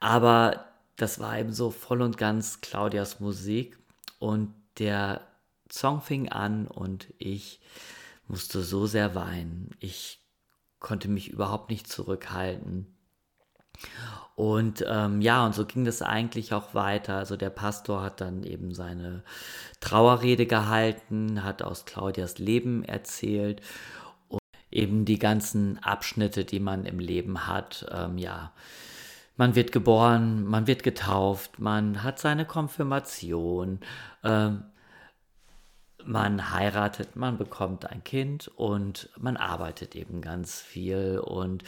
Aber 0.00 0.66
das 0.96 1.20
war 1.20 1.38
eben 1.38 1.52
so 1.52 1.70
voll 1.70 2.02
und 2.02 2.18
ganz 2.18 2.60
Claudias 2.60 3.20
Musik 3.20 3.78
und 4.18 4.52
der 4.78 5.20
Song 5.70 6.00
fing 6.00 6.28
an 6.28 6.66
und 6.66 7.12
ich 7.18 7.60
musste 8.26 8.62
so 8.62 8.86
sehr 8.86 9.14
weinen. 9.14 9.70
Ich 9.80 10.20
konnte 10.80 11.08
mich 11.08 11.28
überhaupt 11.28 11.70
nicht 11.70 11.86
zurückhalten. 11.88 12.93
Und 14.36 14.84
ähm, 14.88 15.20
ja, 15.20 15.46
und 15.46 15.54
so 15.54 15.64
ging 15.64 15.84
das 15.84 16.02
eigentlich 16.02 16.52
auch 16.52 16.74
weiter. 16.74 17.16
Also 17.16 17.36
der 17.36 17.50
Pastor 17.50 18.02
hat 18.02 18.20
dann 18.20 18.42
eben 18.42 18.74
seine 18.74 19.22
Trauerrede 19.80 20.46
gehalten, 20.46 21.44
hat 21.44 21.62
aus 21.62 21.84
Claudias 21.84 22.38
Leben 22.38 22.84
erzählt 22.84 23.60
und 24.28 24.40
eben 24.72 25.04
die 25.04 25.20
ganzen 25.20 25.78
Abschnitte, 25.84 26.44
die 26.44 26.58
man 26.58 26.84
im 26.84 26.98
Leben 26.98 27.46
hat. 27.46 27.86
Ähm, 27.92 28.18
ja, 28.18 28.52
man 29.36 29.54
wird 29.54 29.70
geboren, 29.70 30.44
man 30.44 30.66
wird 30.66 30.82
getauft, 30.82 31.60
man 31.60 32.02
hat 32.02 32.18
seine 32.18 32.44
Konfirmation, 32.44 33.80
ähm, 34.24 34.64
man 36.04 36.52
heiratet, 36.52 37.16
man 37.16 37.38
bekommt 37.38 37.90
ein 37.90 38.04
Kind 38.04 38.48
und 38.48 39.08
man 39.16 39.36
arbeitet 39.36 39.94
eben 39.96 40.20
ganz 40.20 40.60
viel 40.60 41.18
und 41.18 41.64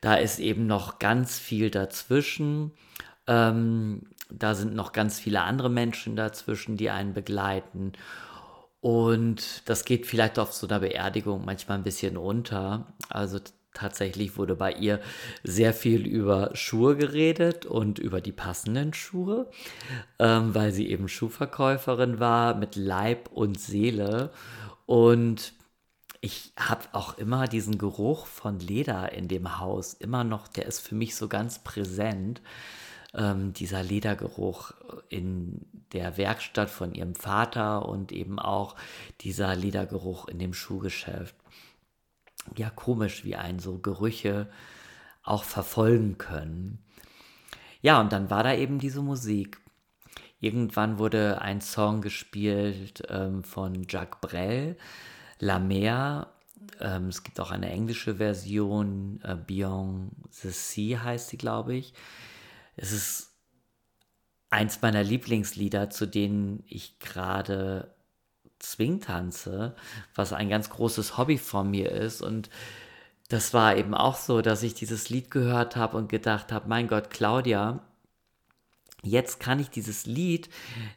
da 0.00 0.14
ist 0.14 0.38
eben 0.38 0.66
noch 0.66 0.98
ganz 0.98 1.38
viel 1.38 1.70
dazwischen. 1.70 2.72
Ähm, 3.26 4.02
da 4.30 4.54
sind 4.54 4.74
noch 4.74 4.92
ganz 4.92 5.18
viele 5.18 5.42
andere 5.42 5.70
Menschen 5.70 6.16
dazwischen, 6.16 6.76
die 6.76 6.90
einen 6.90 7.12
begleiten. 7.12 7.92
Und 8.80 9.68
das 9.68 9.84
geht 9.84 10.06
vielleicht 10.06 10.38
auf 10.38 10.52
so 10.52 10.66
einer 10.66 10.80
Beerdigung 10.80 11.44
manchmal 11.44 11.78
ein 11.78 11.84
bisschen 11.84 12.16
unter. 12.16 12.86
Also 13.08 13.40
tatsächlich 13.74 14.36
wurde 14.36 14.56
bei 14.56 14.72
ihr 14.72 15.00
sehr 15.44 15.74
viel 15.74 16.06
über 16.06 16.50
Schuhe 16.54 16.96
geredet 16.96 17.66
und 17.66 17.98
über 17.98 18.20
die 18.20 18.32
passenden 18.32 18.94
Schuhe, 18.94 19.48
ähm, 20.18 20.54
weil 20.54 20.72
sie 20.72 20.88
eben 20.88 21.08
Schuhverkäuferin 21.08 22.18
war 22.20 22.54
mit 22.54 22.76
Leib 22.76 23.28
und 23.32 23.60
Seele. 23.60 24.30
Und 24.86 25.52
ich 26.20 26.52
habe 26.58 26.84
auch 26.92 27.16
immer 27.18 27.46
diesen 27.46 27.78
Geruch 27.78 28.26
von 28.26 28.58
Leder 28.58 29.12
in 29.12 29.28
dem 29.28 29.58
Haus, 29.58 29.94
immer 29.94 30.24
noch, 30.24 30.48
der 30.48 30.66
ist 30.66 30.80
für 30.80 30.94
mich 30.94 31.16
so 31.16 31.28
ganz 31.28 31.60
präsent. 31.60 32.42
Ähm, 33.12 33.52
dieser 33.52 33.82
Ledergeruch 33.82 34.72
in 35.08 35.66
der 35.92 36.16
Werkstatt 36.16 36.70
von 36.70 36.94
ihrem 36.94 37.16
Vater 37.16 37.88
und 37.88 38.12
eben 38.12 38.38
auch 38.38 38.76
dieser 39.22 39.56
Ledergeruch 39.56 40.28
in 40.28 40.38
dem 40.38 40.54
Schuhgeschäft. 40.54 41.34
Ja, 42.56 42.70
komisch, 42.70 43.24
wie 43.24 43.34
einen 43.34 43.58
so 43.58 43.78
Gerüche 43.78 44.48
auch 45.24 45.42
verfolgen 45.44 46.18
können. 46.18 46.78
Ja, 47.82 48.00
und 48.00 48.12
dann 48.12 48.30
war 48.30 48.44
da 48.44 48.54
eben 48.54 48.78
diese 48.78 49.02
Musik. 49.02 49.58
Irgendwann 50.38 50.98
wurde 50.98 51.40
ein 51.42 51.60
Song 51.60 52.02
gespielt 52.02 53.02
ähm, 53.08 53.42
von 53.44 53.86
Jacques 53.88 54.20
Brel, 54.20 54.76
La 55.40 55.58
Mer. 55.58 56.28
Ähm, 56.80 57.08
es 57.08 57.24
gibt 57.24 57.40
auch 57.40 57.50
eine 57.50 57.70
englische 57.70 58.16
Version, 58.16 59.20
äh, 59.24 59.34
Beyond 59.34 60.12
the 60.30 60.50
Sea 60.50 61.02
heißt 61.02 61.28
sie, 61.28 61.38
glaube 61.38 61.74
ich. 61.74 61.94
Es 62.76 62.92
ist 62.92 63.32
eins 64.50 64.80
meiner 64.82 65.02
Lieblingslieder, 65.02 65.90
zu 65.90 66.06
denen 66.06 66.62
ich 66.66 66.98
gerade 66.98 67.94
Zwingtanze, 68.58 69.74
was 70.14 70.32
ein 70.32 70.48
ganz 70.48 70.70
großes 70.70 71.16
Hobby 71.16 71.38
von 71.38 71.70
mir 71.70 71.90
ist. 71.90 72.20
Und 72.20 72.50
das 73.28 73.54
war 73.54 73.76
eben 73.76 73.94
auch 73.94 74.16
so, 74.16 74.42
dass 74.42 74.62
ich 74.62 74.74
dieses 74.74 75.08
Lied 75.08 75.30
gehört 75.30 75.76
habe 75.76 75.96
und 75.96 76.08
gedacht 76.08 76.52
habe, 76.52 76.68
mein 76.68 76.88
Gott, 76.88 77.10
Claudia, 77.10 77.80
jetzt 79.02 79.40
kann 79.40 79.60
ich 79.60 79.70
dieses 79.70 80.06
Lied 80.06 80.48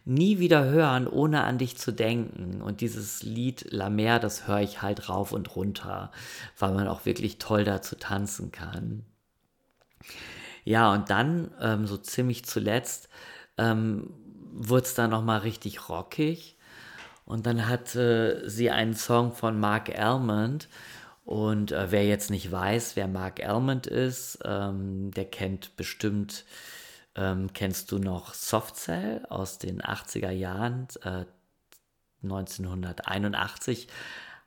nie 0.05 0.39
wieder 0.39 0.65
hören, 0.65 1.07
ohne 1.07 1.43
an 1.43 1.57
dich 1.57 1.77
zu 1.77 1.91
denken. 1.91 2.62
Und 2.62 2.81
dieses 2.81 3.24
Lied 3.24 3.72
La 3.72 3.89
Mer, 3.89 4.19
das 4.19 4.48
höre 4.48 4.62
ich 4.62 4.81
halt 4.81 5.09
rauf 5.09 5.31
und 5.31 5.55
runter, 5.55 6.11
weil 6.57 6.74
man 6.74 6.87
auch 6.87 7.05
wirklich 7.05 7.37
toll 7.37 7.63
dazu 7.63 7.96
tanzen 7.96 8.51
kann. 8.51 9.05
Ja, 10.66 10.94
und 10.94 11.09
dann, 11.09 11.51
ähm, 11.59 11.87
so 11.87 11.98
ziemlich 11.98 12.46
zuletzt, 12.46 13.09
ähm, 13.57 14.09
wurde 14.53 14.85
es 14.85 14.96
dann 14.96 15.09
nochmal 15.09 15.39
richtig 15.39 15.89
rockig. 15.89 16.57
Und 17.25 17.46
dann 17.46 17.68
hatte 17.68 18.44
sie 18.50 18.70
einen 18.70 18.96
Song 18.96 19.33
von 19.33 19.59
Mark 19.59 19.98
Almond. 19.98 20.68
Und 21.25 21.72
äh, 21.72 21.89
wer 21.89 22.05
jetzt 22.05 22.29
nicht 22.29 22.51
weiß, 22.51 22.96
wer 22.96 23.07
Mark 23.07 23.46
Almond 23.46 23.87
ist, 23.87 24.39
ähm, 24.44 25.11
der 25.11 25.25
kennt 25.25 25.75
bestimmt 25.77 26.46
ähm, 27.16 27.54
kennst 27.54 27.92
du 27.92 28.00
noch 28.00 28.34
Softcell 28.34 29.26
aus 29.30 29.60
den 29.60 29.82
80er 29.82 30.32
Jahren? 30.32 30.88
Äh, 31.04 31.26
1981 32.24 33.88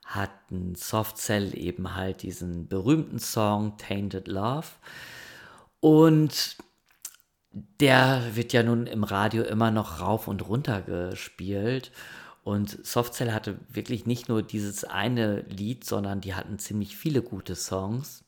hatten 0.05 0.75
Softcell 0.75 1.57
eben 1.59 1.95
halt 1.95 2.23
diesen 2.23 2.69
berühmten 2.69 3.19
Song 3.19 3.77
Tainted 3.77 4.29
Love. 4.29 4.69
Und 5.81 6.57
der 7.81 8.35
wird 8.35 8.53
ja 8.53 8.63
nun 8.63 8.87
im 8.87 9.05
Radio 9.05 9.43
immer 9.43 9.71
noch 9.71 10.01
rauf 10.01 10.29
und 10.29 10.47
runter 10.49 10.83
gespielt. 10.83 11.91
Und 12.45 12.87
Softcell 12.87 13.33
hatte 13.33 13.59
wirklich 13.69 14.07
nicht 14.07 14.29
nur 14.29 14.43
dieses 14.43 14.85
eine 14.85 15.41
Lied, 15.41 15.85
sondern 15.85 16.21
die 16.21 16.35
hatten 16.35 16.59
ziemlich 16.59 16.97
viele 16.97 17.23
gute 17.23 17.57
Songs. 17.57 18.26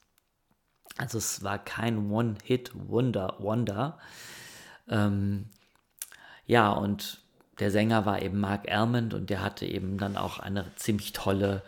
Also 0.99 1.19
es 1.19 1.43
war 1.43 1.59
kein 1.59 2.11
One-Hit-Wonder. 2.11 3.37
Wonder. 3.39 3.99
Ähm, 4.89 5.47
ja, 6.47 6.71
und 6.71 7.21
der 7.61 7.71
Sänger 7.71 8.05
war 8.07 8.23
eben 8.23 8.41
Mark 8.41 8.71
Almond 8.71 9.15
und 9.15 9.31
der 9.31 9.43
hatte 9.43 9.67
eben 9.67 9.99
dann 9.99 10.17
auch 10.17 10.39
eine 10.39 10.65
ziemlich 10.77 11.13
tolle, 11.13 11.63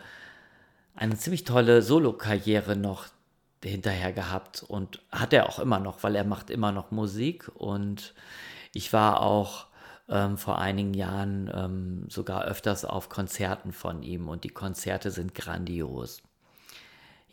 eine 0.95 1.17
ziemlich 1.17 1.43
tolle 1.43 1.81
Solo-Karriere 1.81 2.75
noch 2.75 3.07
hinterher 3.63 4.11
gehabt 4.11 4.63
und 4.63 5.01
hat 5.11 5.33
er 5.33 5.47
auch 5.47 5.59
immer 5.59 5.79
noch, 5.79 6.03
weil 6.03 6.15
er 6.15 6.23
macht 6.23 6.49
immer 6.49 6.71
noch 6.71 6.91
Musik 6.91 7.49
und 7.53 8.13
ich 8.73 8.91
war 8.91 9.21
auch 9.21 9.67
ähm, 10.09 10.37
vor 10.37 10.59
einigen 10.59 10.93
Jahren 10.93 11.51
ähm, 11.53 12.05
sogar 12.09 12.43
öfters 12.43 12.85
auf 12.85 13.09
Konzerten 13.09 13.71
von 13.71 14.01
ihm 14.01 14.29
und 14.29 14.43
die 14.43 14.49
Konzerte 14.49 15.11
sind 15.11 15.35
grandios. 15.35 16.21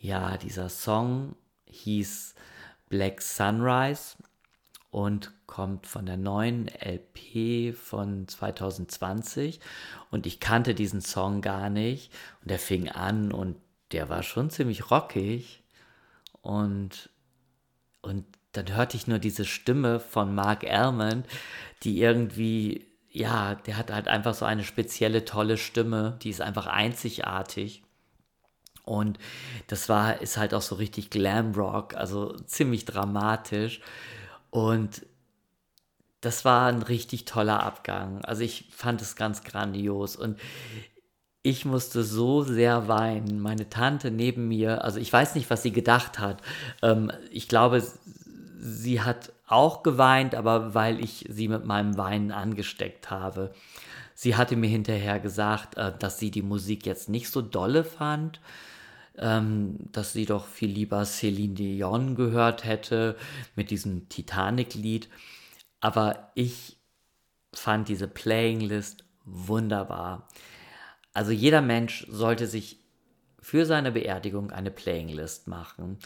Ja, 0.00 0.36
dieser 0.36 0.68
Song 0.68 1.34
hieß 1.70 2.34
Black 2.88 3.22
Sunrise 3.22 4.16
und 4.90 5.32
kommt 5.46 5.86
von 5.86 6.06
der 6.06 6.16
neuen 6.16 6.68
LP 6.68 7.74
von 7.74 8.26
2020 8.26 9.60
und 10.10 10.26
ich 10.26 10.40
kannte 10.40 10.74
diesen 10.74 11.00
Song 11.00 11.40
gar 11.40 11.70
nicht. 11.70 12.12
Und 12.42 12.50
der 12.50 12.58
fing 12.58 12.88
an 12.88 13.32
und 13.32 13.56
der 13.92 14.08
war 14.08 14.22
schon 14.22 14.50
ziemlich 14.50 14.90
rockig. 14.90 15.62
Und 16.42 17.10
und 18.00 18.24
dann 18.52 18.74
hörte 18.74 18.96
ich 18.96 19.06
nur 19.06 19.18
diese 19.18 19.44
Stimme 19.44 20.00
von 20.00 20.34
Mark 20.34 20.64
Almond, 20.64 21.26
die 21.82 22.00
irgendwie 22.00 22.86
ja, 23.10 23.54
der 23.54 23.76
hat 23.76 23.90
halt 23.90 24.08
einfach 24.08 24.34
so 24.34 24.44
eine 24.44 24.64
spezielle 24.64 25.24
tolle 25.24 25.56
Stimme, 25.56 26.18
die 26.22 26.30
ist 26.30 26.40
einfach 26.40 26.66
einzigartig. 26.66 27.82
Und 28.88 29.18
das 29.66 29.88
war, 29.88 30.22
ist 30.22 30.38
halt 30.38 30.54
auch 30.54 30.62
so 30.62 30.76
richtig 30.76 31.10
Glam 31.10 31.52
Rock, 31.54 31.94
also 31.94 32.34
ziemlich 32.46 32.86
dramatisch. 32.86 33.80
Und 34.50 35.06
das 36.20 36.44
war 36.44 36.66
ein 36.66 36.82
richtig 36.82 37.26
toller 37.26 37.62
Abgang. 37.62 38.24
Also 38.24 38.42
ich 38.42 38.70
fand 38.74 39.02
es 39.02 39.14
ganz 39.14 39.44
grandios 39.44 40.16
und 40.16 40.38
ich 41.42 41.64
musste 41.64 42.02
so 42.02 42.42
sehr 42.42 42.88
weinen. 42.88 43.40
Meine 43.40 43.68
Tante 43.68 44.10
neben 44.10 44.48
mir, 44.48 44.84
also 44.84 44.98
ich 44.98 45.12
weiß 45.12 45.34
nicht, 45.34 45.50
was 45.50 45.62
sie 45.62 45.72
gedacht 45.72 46.18
hat. 46.18 46.42
Ähm, 46.82 47.12
ich 47.30 47.46
glaube, 47.46 47.86
sie 48.58 49.02
hat 49.02 49.32
auch 49.46 49.82
geweint, 49.82 50.34
aber 50.34 50.74
weil 50.74 51.02
ich 51.02 51.26
sie 51.28 51.48
mit 51.48 51.64
meinem 51.64 51.96
Weinen 51.96 52.32
angesteckt 52.32 53.10
habe. 53.10 53.52
Sie 54.14 54.34
hatte 54.34 54.56
mir 54.56 54.68
hinterher 54.68 55.20
gesagt, 55.20 55.76
äh, 55.76 55.92
dass 55.98 56.18
sie 56.18 56.30
die 56.30 56.42
Musik 56.42 56.84
jetzt 56.86 57.08
nicht 57.08 57.30
so 57.30 57.40
dolle 57.40 57.84
fand, 57.84 58.40
ähm, 59.18 59.76
dass 59.92 60.12
sie 60.12 60.26
doch 60.26 60.46
viel 60.46 60.70
lieber 60.70 61.04
Celine 61.04 61.54
Dion 61.54 62.14
gehört 62.14 62.64
hätte 62.64 63.16
mit 63.56 63.70
diesem 63.70 64.08
Titanic-Lied. 64.08 65.08
Aber 65.80 66.30
ich 66.34 66.78
fand 67.54 67.88
diese 67.88 68.08
Playing 68.08 68.60
List 68.60 69.04
wunderbar. 69.24 70.28
Also 71.12 71.32
jeder 71.32 71.62
Mensch 71.62 72.06
sollte 72.08 72.46
sich 72.46 72.78
für 73.40 73.66
seine 73.66 73.92
Beerdigung 73.92 74.50
eine 74.50 74.70
Playing 74.70 75.08
List 75.08 75.48
machen, 75.48 75.98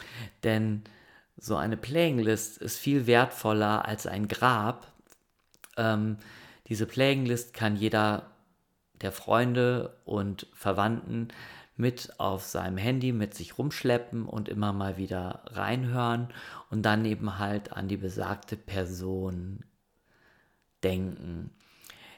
denn 0.45 0.85
so 1.37 1.57
eine 1.57 1.77
Playing 1.77 2.19
List 2.19 2.59
ist 2.59 2.79
viel 2.79 3.07
wertvoller 3.07 3.87
als 3.87 4.07
ein 4.07 4.29
Grab. 4.29 4.93
Ähm, 5.77 6.19
diese 6.69 6.87
Playing 6.87 7.27
List 7.27 7.53
kann 7.55 7.77
jeder 7.77 8.31
der 9.01 9.13
Freunde 9.13 9.97
und 10.05 10.47
Verwandten 10.55 11.29
mit 11.77 12.21
auf 12.21 12.45
seinem 12.45 12.77
Handy 12.77 13.13
mit 13.13 13.35
sich 13.35 13.59
rumschleppen 13.59 14.27
und 14.27 14.49
immer 14.49 14.73
mal 14.73 14.97
wieder 14.97 15.43
reinhören 15.47 16.29
und 16.71 16.83
dann 16.83 17.05
eben 17.05 17.39
halt 17.39 17.73
an 17.73 17.89
die 17.89 17.97
besagte 17.97 18.57
Person 18.57 19.65
denken. 20.83 21.51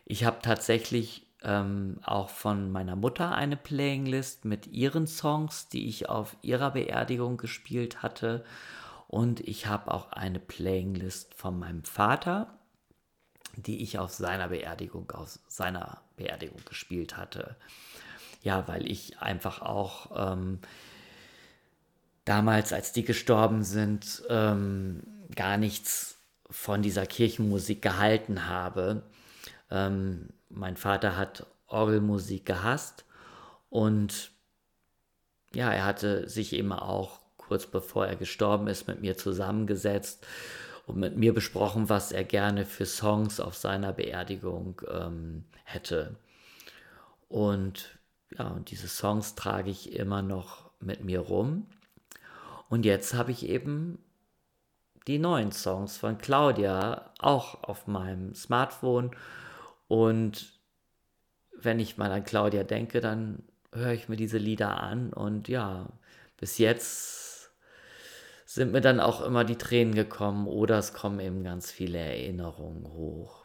Ich 0.04 0.24
habe 0.24 0.38
tatsächlich 0.42 1.26
ähm, 1.42 2.00
auch 2.04 2.30
von 2.30 2.72
meiner 2.72 2.96
Mutter 2.96 3.34
eine 3.34 3.56
Playlist 3.56 4.44
mit 4.44 4.66
ihren 4.66 5.06
Songs, 5.06 5.68
die 5.68 5.88
ich 5.88 6.08
auf 6.08 6.36
ihrer 6.42 6.72
Beerdigung 6.72 7.36
gespielt 7.36 8.02
hatte. 8.02 8.44
Und 9.06 9.40
ich 9.40 9.66
habe 9.66 9.92
auch 9.92 10.10
eine 10.12 10.40
Playlist 10.40 11.34
von 11.34 11.58
meinem 11.58 11.84
Vater, 11.84 12.58
die 13.56 13.82
ich 13.82 13.98
auf 13.98 14.12
seiner 14.12 14.48
Beerdigung, 14.48 15.10
auf 15.12 15.38
seiner 15.46 16.00
Beerdigung 16.16 16.60
gespielt 16.64 17.16
hatte. 17.16 17.56
Ja, 18.44 18.68
weil 18.68 18.86
ich 18.90 19.18
einfach 19.20 19.62
auch 19.62 20.32
ähm, 20.32 20.58
damals, 22.26 22.74
als 22.74 22.92
die 22.92 23.02
gestorben 23.02 23.64
sind, 23.64 24.22
ähm, 24.28 25.02
gar 25.34 25.56
nichts 25.56 26.18
von 26.50 26.82
dieser 26.82 27.06
Kirchenmusik 27.06 27.80
gehalten 27.80 28.46
habe. 28.46 29.02
Ähm, 29.70 30.28
mein 30.50 30.76
Vater 30.76 31.16
hat 31.16 31.46
Orgelmusik 31.68 32.44
gehasst 32.44 33.06
und 33.70 34.30
ja, 35.54 35.72
er 35.72 35.86
hatte 35.86 36.28
sich 36.28 36.52
eben 36.52 36.72
auch 36.74 37.20
kurz 37.38 37.64
bevor 37.66 38.06
er 38.06 38.16
gestorben 38.16 38.66
ist 38.68 38.86
mit 38.88 39.00
mir 39.00 39.16
zusammengesetzt 39.16 40.26
und 40.86 40.98
mit 40.98 41.16
mir 41.16 41.32
besprochen, 41.32 41.88
was 41.88 42.12
er 42.12 42.24
gerne 42.24 42.66
für 42.66 42.84
Songs 42.84 43.40
auf 43.40 43.56
seiner 43.56 43.94
Beerdigung 43.94 44.82
ähm, 44.86 45.44
hätte. 45.64 46.16
Und 47.30 47.98
ja, 48.38 48.48
und 48.48 48.70
diese 48.70 48.88
Songs 48.88 49.34
trage 49.34 49.70
ich 49.70 49.92
immer 49.92 50.22
noch 50.22 50.70
mit 50.80 51.04
mir 51.04 51.20
rum. 51.20 51.66
Und 52.68 52.84
jetzt 52.84 53.14
habe 53.14 53.30
ich 53.30 53.48
eben 53.48 53.98
die 55.06 55.18
neuen 55.18 55.52
Songs 55.52 55.96
von 55.96 56.18
Claudia 56.18 57.10
auch 57.18 57.62
auf 57.62 57.86
meinem 57.86 58.34
Smartphone. 58.34 59.10
Und 59.86 60.58
wenn 61.56 61.78
ich 61.78 61.98
mal 61.98 62.10
an 62.10 62.24
Claudia 62.24 62.64
denke, 62.64 63.00
dann 63.00 63.42
höre 63.72 63.92
ich 63.92 64.08
mir 64.08 64.16
diese 64.16 64.38
Lieder 64.38 64.82
an. 64.82 65.12
Und 65.12 65.48
ja, 65.48 65.88
bis 66.38 66.58
jetzt 66.58 67.50
sind 68.46 68.72
mir 68.72 68.80
dann 68.80 69.00
auch 69.00 69.20
immer 69.20 69.44
die 69.44 69.58
Tränen 69.58 69.94
gekommen 69.94 70.46
oder 70.46 70.78
es 70.78 70.92
kommen 70.92 71.20
eben 71.20 71.44
ganz 71.44 71.70
viele 71.70 71.98
Erinnerungen 71.98 72.86
hoch. 72.86 73.43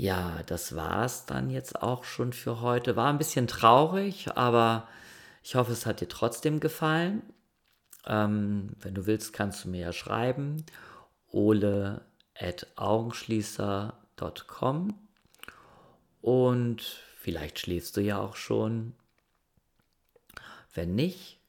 Ja, 0.00 0.42
das 0.46 0.74
war 0.74 1.04
es 1.04 1.26
dann 1.26 1.50
jetzt 1.50 1.82
auch 1.82 2.04
schon 2.04 2.32
für 2.32 2.62
heute. 2.62 2.96
War 2.96 3.10
ein 3.10 3.18
bisschen 3.18 3.46
traurig, 3.46 4.34
aber 4.34 4.88
ich 5.42 5.56
hoffe, 5.56 5.72
es 5.72 5.84
hat 5.84 6.00
dir 6.00 6.08
trotzdem 6.08 6.58
gefallen. 6.58 7.22
Ähm, 8.06 8.70
wenn 8.80 8.94
du 8.94 9.04
willst, 9.04 9.34
kannst 9.34 9.62
du 9.62 9.68
mir 9.68 9.82
ja 9.82 9.92
schreiben. 9.92 10.64
ole 11.30 12.00
at 12.34 12.66
augenschließer.com 12.76 14.94
und 16.22 16.80
vielleicht 17.18 17.58
schläfst 17.58 17.94
du 17.98 18.00
ja 18.00 18.20
auch 18.20 18.36
schon. 18.36 18.94
Wenn 20.72 20.94
nicht, 20.94 21.40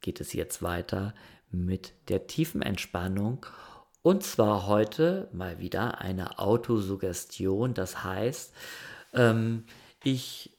geht 0.00 0.20
es 0.20 0.32
jetzt 0.32 0.62
weiter 0.62 1.12
mit 1.50 1.92
der 2.08 2.28
tiefen 2.28 2.62
Entspannung. 2.62 3.44
Und 4.02 4.24
zwar 4.24 4.66
heute 4.66 5.28
mal 5.32 5.60
wieder 5.60 6.00
eine 6.00 6.40
Autosuggestion. 6.40 7.72
Das 7.72 8.02
heißt, 8.02 8.52
ähm, 9.14 9.64
ich 10.02 10.50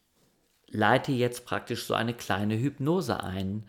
leite 0.70 1.12
jetzt 1.12 1.46
praktisch 1.46 1.86
so 1.86 1.94
eine 1.94 2.14
kleine 2.14 2.58
Hypnose 2.58 3.22
ein. 3.22 3.68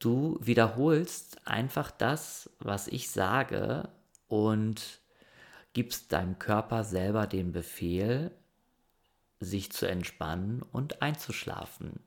Du 0.00 0.38
wiederholst 0.40 1.46
einfach 1.46 1.90
das, 1.90 2.50
was 2.58 2.88
ich 2.88 3.10
sage 3.10 3.88
und 4.26 5.00
gibst 5.72 6.12
deinem 6.12 6.38
Körper 6.38 6.82
selber 6.82 7.26
den 7.26 7.52
Befehl, 7.52 8.32
sich 9.40 9.70
zu 9.70 9.86
entspannen 9.86 10.62
und 10.72 11.02
einzuschlafen. 11.02 12.00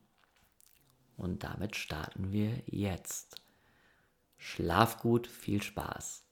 Und 1.16 1.44
damit 1.44 1.78
starten 1.78 2.34
wir 2.34 2.62
jetzt. 2.66 3.38
Schlaf 4.38 5.00
gut, 5.00 5.28
viel 5.28 5.62
Spaß. 5.62 6.24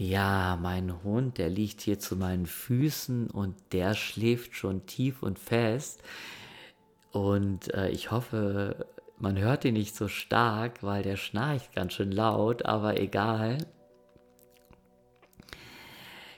Ja, 0.00 0.56
mein 0.62 1.02
Hund, 1.02 1.38
der 1.38 1.50
liegt 1.50 1.80
hier 1.80 1.98
zu 1.98 2.14
meinen 2.14 2.46
Füßen 2.46 3.30
und 3.30 3.56
der 3.72 3.94
schläft 3.94 4.54
schon 4.54 4.86
tief 4.86 5.24
und 5.24 5.40
fest. 5.40 6.04
Und 7.10 7.74
äh, 7.74 7.88
ich 7.88 8.12
hoffe, 8.12 8.86
man 9.18 9.36
hört 9.36 9.64
ihn 9.64 9.74
nicht 9.74 9.96
so 9.96 10.06
stark, 10.06 10.84
weil 10.84 11.02
der 11.02 11.16
schnarcht 11.16 11.74
ganz 11.74 11.94
schön 11.94 12.12
laut, 12.12 12.64
aber 12.64 13.00
egal. 13.00 13.58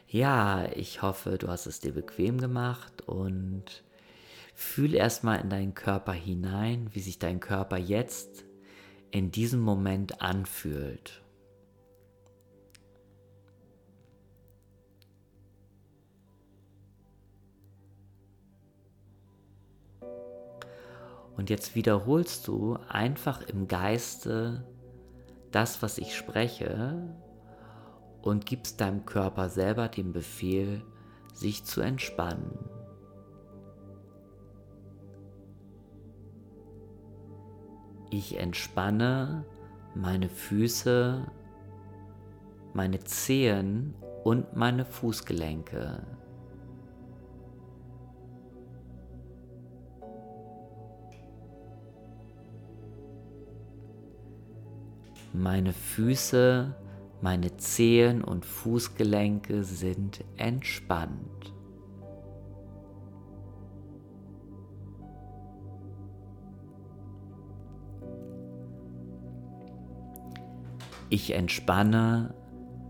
Ja, 0.08 0.64
ich 0.74 1.02
hoffe, 1.02 1.36
du 1.36 1.48
hast 1.48 1.66
es 1.66 1.80
dir 1.80 1.92
bequem 1.92 2.38
gemacht 2.38 3.02
und 3.02 3.84
fühl 4.54 4.94
erstmal 4.94 5.38
in 5.38 5.50
deinen 5.50 5.74
Körper 5.74 6.12
hinein, 6.12 6.88
wie 6.92 7.00
sich 7.00 7.18
dein 7.18 7.40
Körper 7.40 7.76
jetzt 7.76 8.46
in 9.10 9.30
diesem 9.30 9.60
Moment 9.60 10.22
anfühlt. 10.22 11.20
Und 21.40 21.48
jetzt 21.48 21.74
wiederholst 21.74 22.48
du 22.48 22.76
einfach 22.90 23.40
im 23.40 23.66
Geiste 23.66 24.62
das, 25.50 25.80
was 25.80 25.96
ich 25.96 26.14
spreche 26.14 27.16
und 28.20 28.44
gibst 28.44 28.82
deinem 28.82 29.06
Körper 29.06 29.48
selber 29.48 29.88
den 29.88 30.12
Befehl, 30.12 30.84
sich 31.32 31.64
zu 31.64 31.80
entspannen. 31.80 32.58
Ich 38.10 38.36
entspanne 38.38 39.46
meine 39.94 40.28
Füße, 40.28 41.26
meine 42.74 43.00
Zehen 43.00 43.94
und 44.24 44.54
meine 44.56 44.84
Fußgelenke. 44.84 46.19
Meine 55.32 55.72
Füße, 55.72 56.74
meine 57.20 57.56
Zehen 57.56 58.24
und 58.24 58.44
Fußgelenke 58.44 59.62
sind 59.62 60.24
entspannt. 60.36 61.54
Ich 71.12 71.32
entspanne 71.32 72.34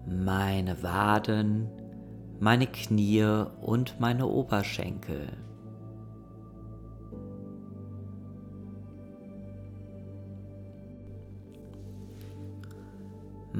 meine 0.07 0.83
Waden, 0.83 1.69
meine 2.39 2.67
Knie 2.67 3.45
und 3.61 3.99
meine 4.01 4.27
Oberschenkel. 4.27 5.29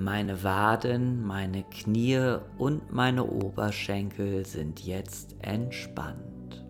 Meine 0.01 0.43
Waden, 0.43 1.27
meine 1.27 1.63
Knie 1.63 2.39
und 2.57 2.91
meine 2.91 3.23
Oberschenkel 3.23 4.47
sind 4.47 4.81
jetzt 4.81 5.37
entspannt. 5.43 6.65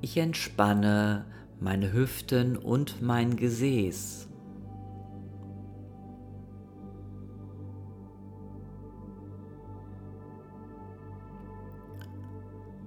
Ich 0.00 0.16
entspanne 0.16 1.26
meine 1.60 1.92
Hüften 1.92 2.56
und 2.56 3.02
mein 3.02 3.36
Gesäß. 3.36 4.30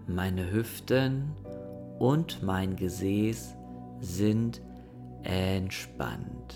Meine 0.07 0.51
Hüften 0.51 1.42
und 1.99 2.43
mein 2.43 2.75
Gesäß 2.75 3.55
sind 3.99 4.61
entspannt. 5.23 6.55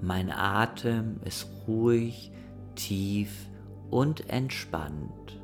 Mein 0.00 0.30
Atem 0.30 1.20
ist 1.24 1.48
ruhig, 1.66 2.30
tief 2.76 3.48
und 3.90 4.30
entspannt. 4.30 5.37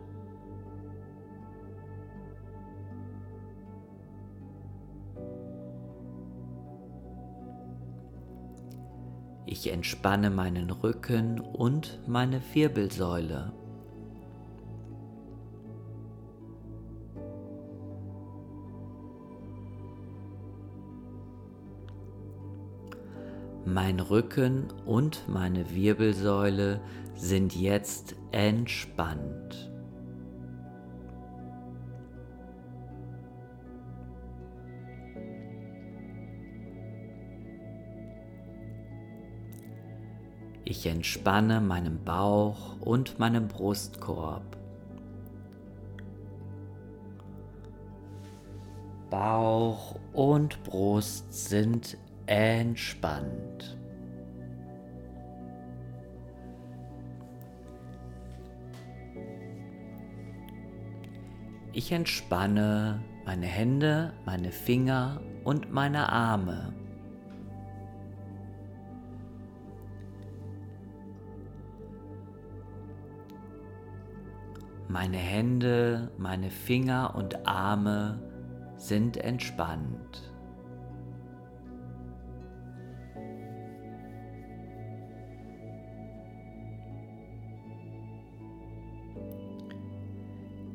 Ich 9.56 9.70
entspanne 9.70 10.30
meinen 10.30 10.68
Rücken 10.68 11.38
und 11.38 12.00
meine 12.08 12.42
Wirbelsäule. 12.54 13.52
Mein 23.64 24.00
Rücken 24.00 24.72
und 24.86 25.22
meine 25.28 25.72
Wirbelsäule 25.72 26.80
sind 27.14 27.54
jetzt 27.54 28.16
entspannt. 28.32 29.73
Ich 40.84 40.90
entspanne 40.90 41.62
meinen 41.62 42.04
Bauch 42.04 42.78
und 42.82 43.18
meinen 43.18 43.48
Brustkorb. 43.48 44.58
Bauch 49.08 49.98
und 50.12 50.62
Brust 50.62 51.32
sind 51.32 51.96
entspannt. 52.26 53.78
Ich 61.72 61.92
entspanne 61.92 63.02
meine 63.24 63.46
Hände, 63.46 64.12
meine 64.26 64.52
Finger 64.52 65.22
und 65.44 65.72
meine 65.72 66.12
Arme. 66.12 66.74
Meine 74.94 75.16
Hände, 75.16 76.12
meine 76.18 76.52
Finger 76.52 77.16
und 77.16 77.48
Arme 77.48 78.22
sind 78.76 79.16
entspannt. 79.16 80.22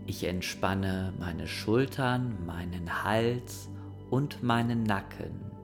Ich 0.06 0.26
entspanne 0.26 1.14
meine 1.18 1.48
Schultern, 1.48 2.46
meinen 2.46 3.06
Hals 3.06 3.70
und 4.10 4.44
meinen 4.44 4.84
Nacken. 4.84 5.59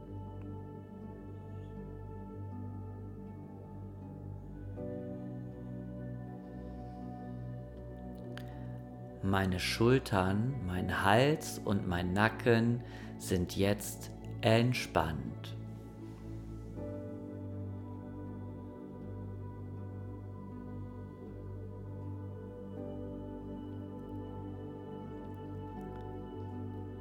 Meine 9.25 9.59
Schultern, 9.59 10.53
mein 10.67 11.03
Hals 11.03 11.59
und 11.65 11.87
mein 11.87 12.13
Nacken 12.13 12.83
sind 13.17 13.55
jetzt 13.55 14.11
entspannt. 14.41 15.57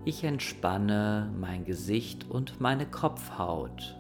Ich 0.07 0.25
entspanne 0.25 1.31
mein 1.39 1.67
Gesicht 1.67 2.31
und 2.31 2.59
meine 2.59 2.87
Kopfhaut. 2.87 3.99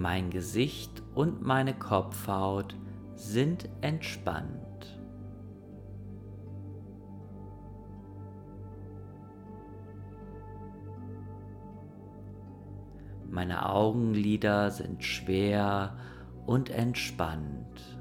Mein 0.00 0.30
Gesicht 0.30 1.02
und 1.14 1.42
meine 1.42 1.74
Kopfhaut 1.74 2.74
sind 3.16 3.68
entspannt. 3.82 4.98
Meine 13.28 13.68
Augenlider 13.68 14.70
sind 14.70 15.04
schwer 15.04 15.98
und 16.46 16.70
entspannt. 16.70 17.98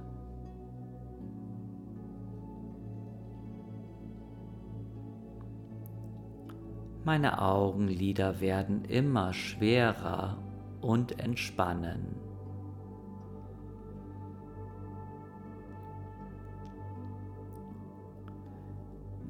Meine 7.03 7.41
Augenlider 7.41 8.39
werden 8.39 8.85
immer 8.85 9.33
schwerer 9.33 10.37
und 10.81 11.19
entspannen. 11.19 12.15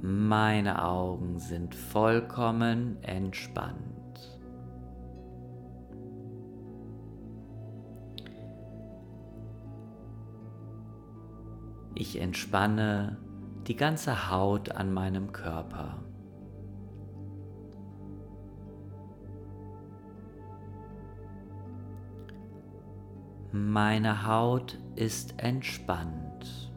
Meine 0.02 0.84
Augen 0.84 1.40
sind 1.40 1.76
vollkommen 1.76 3.04
entspannt. 3.04 4.00
Ich 11.96 12.22
entspanne 12.22 13.18
die 13.68 13.76
ganze 13.76 14.32
Haut 14.32 14.72
an 14.72 14.94
meinem 14.94 15.34
Körper. 15.34 16.02
Meine 23.52 24.28
Haut 24.28 24.78
ist 24.96 25.42
entspannt. 25.42 26.72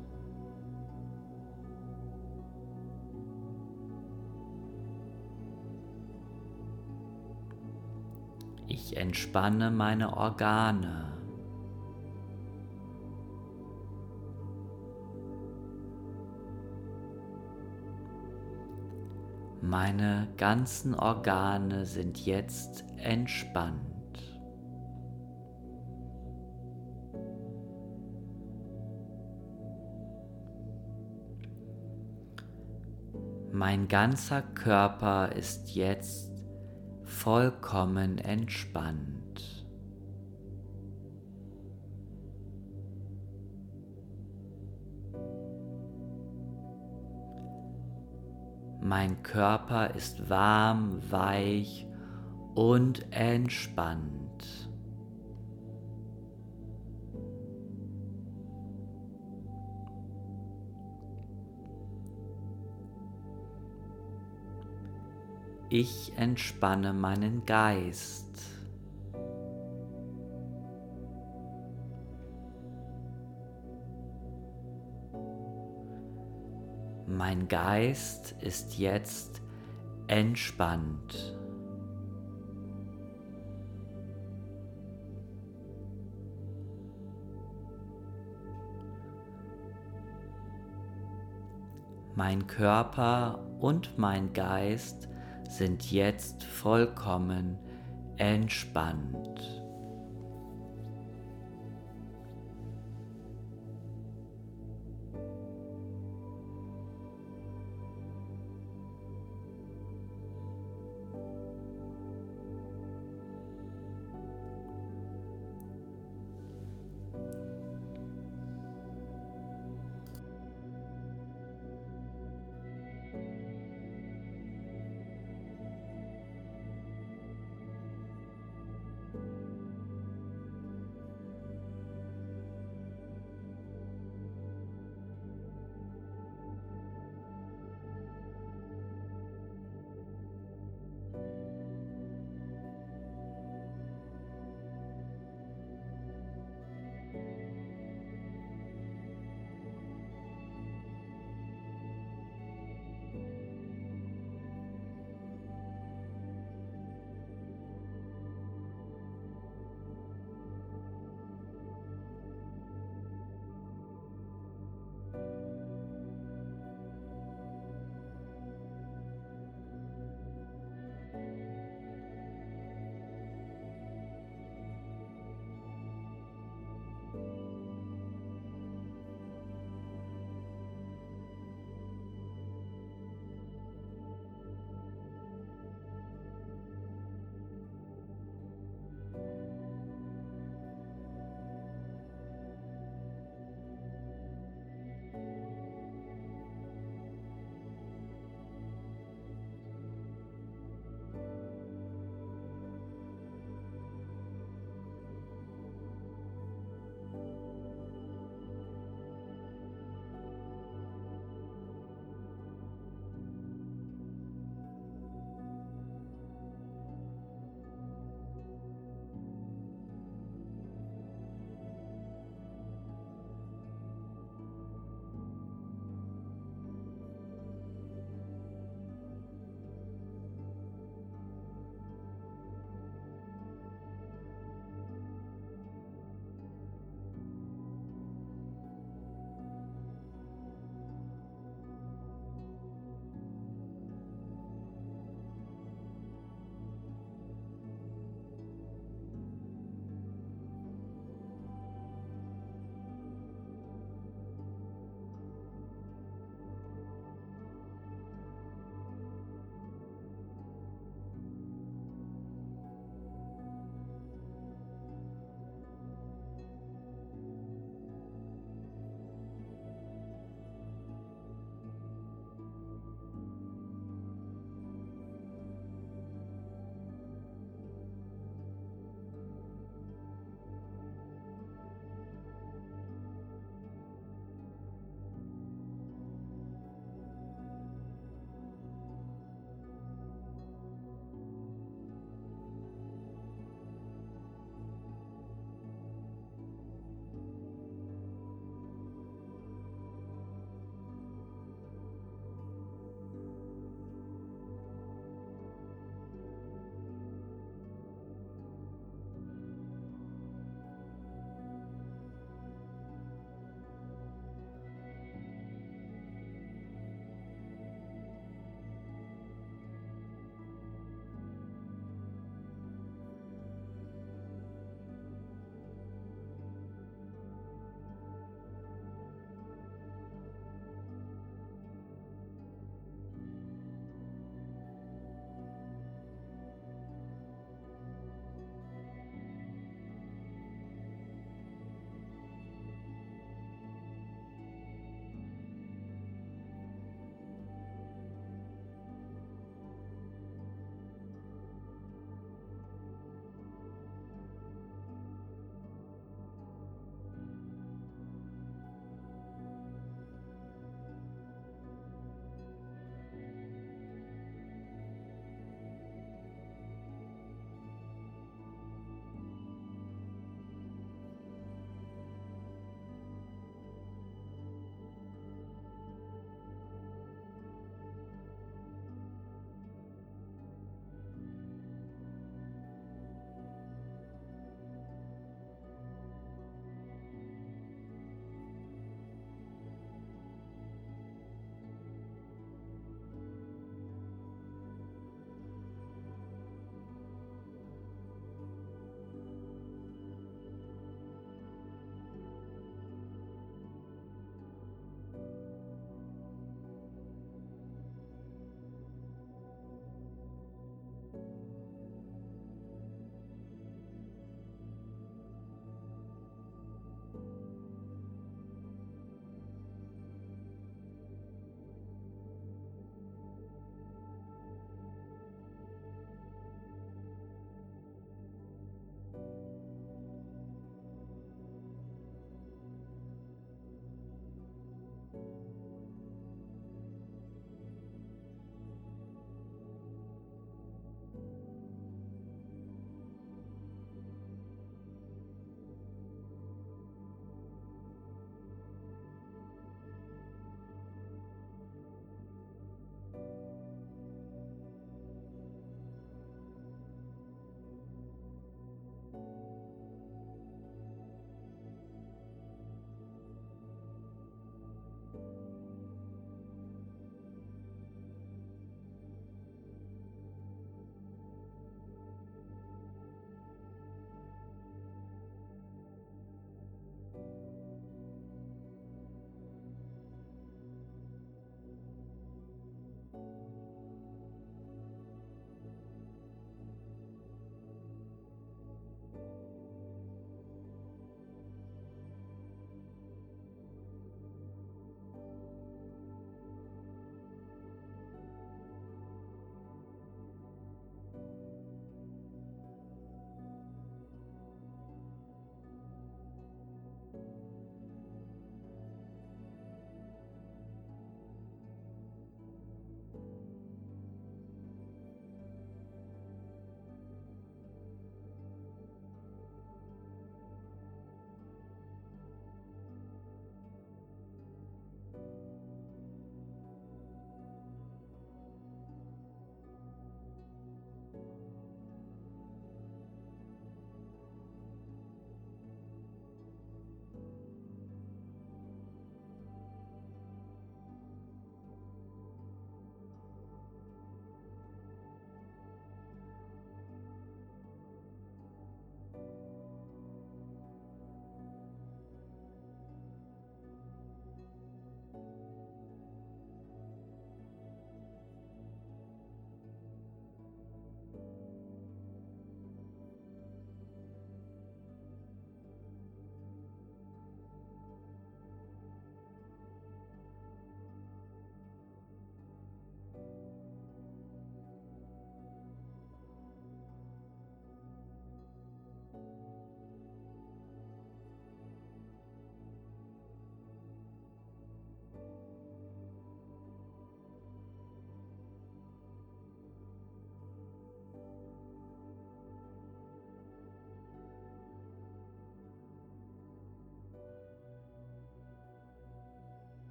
Ich 8.66 8.96
entspanne 8.96 9.70
meine 9.70 10.16
Organe. 10.16 11.12
Meine 19.60 20.28
ganzen 20.38 20.94
Organe 20.94 21.84
sind 21.84 22.24
jetzt 22.24 22.84
entspannt. 22.96 23.91
Mein 33.54 33.86
ganzer 33.86 34.40
Körper 34.40 35.32
ist 35.32 35.74
jetzt 35.74 36.32
vollkommen 37.04 38.16
entspannt. 38.16 39.66
Mein 48.80 49.22
Körper 49.22 49.94
ist 49.94 50.30
warm, 50.30 51.02
weich 51.10 51.86
und 52.54 53.06
entspannt. 53.12 54.71
Ich 65.74 66.12
entspanne 66.18 66.92
meinen 66.92 67.46
Geist. 67.46 68.42
Mein 77.06 77.48
Geist 77.48 78.32
ist 78.42 78.76
jetzt 78.76 79.40
entspannt. 80.08 81.38
Mein 92.14 92.46
Körper 92.46 93.42
und 93.58 93.96
mein 93.96 94.34
Geist 94.34 95.08
sind 95.52 95.92
jetzt 95.92 96.44
vollkommen 96.44 97.58
entspannt. 98.16 99.61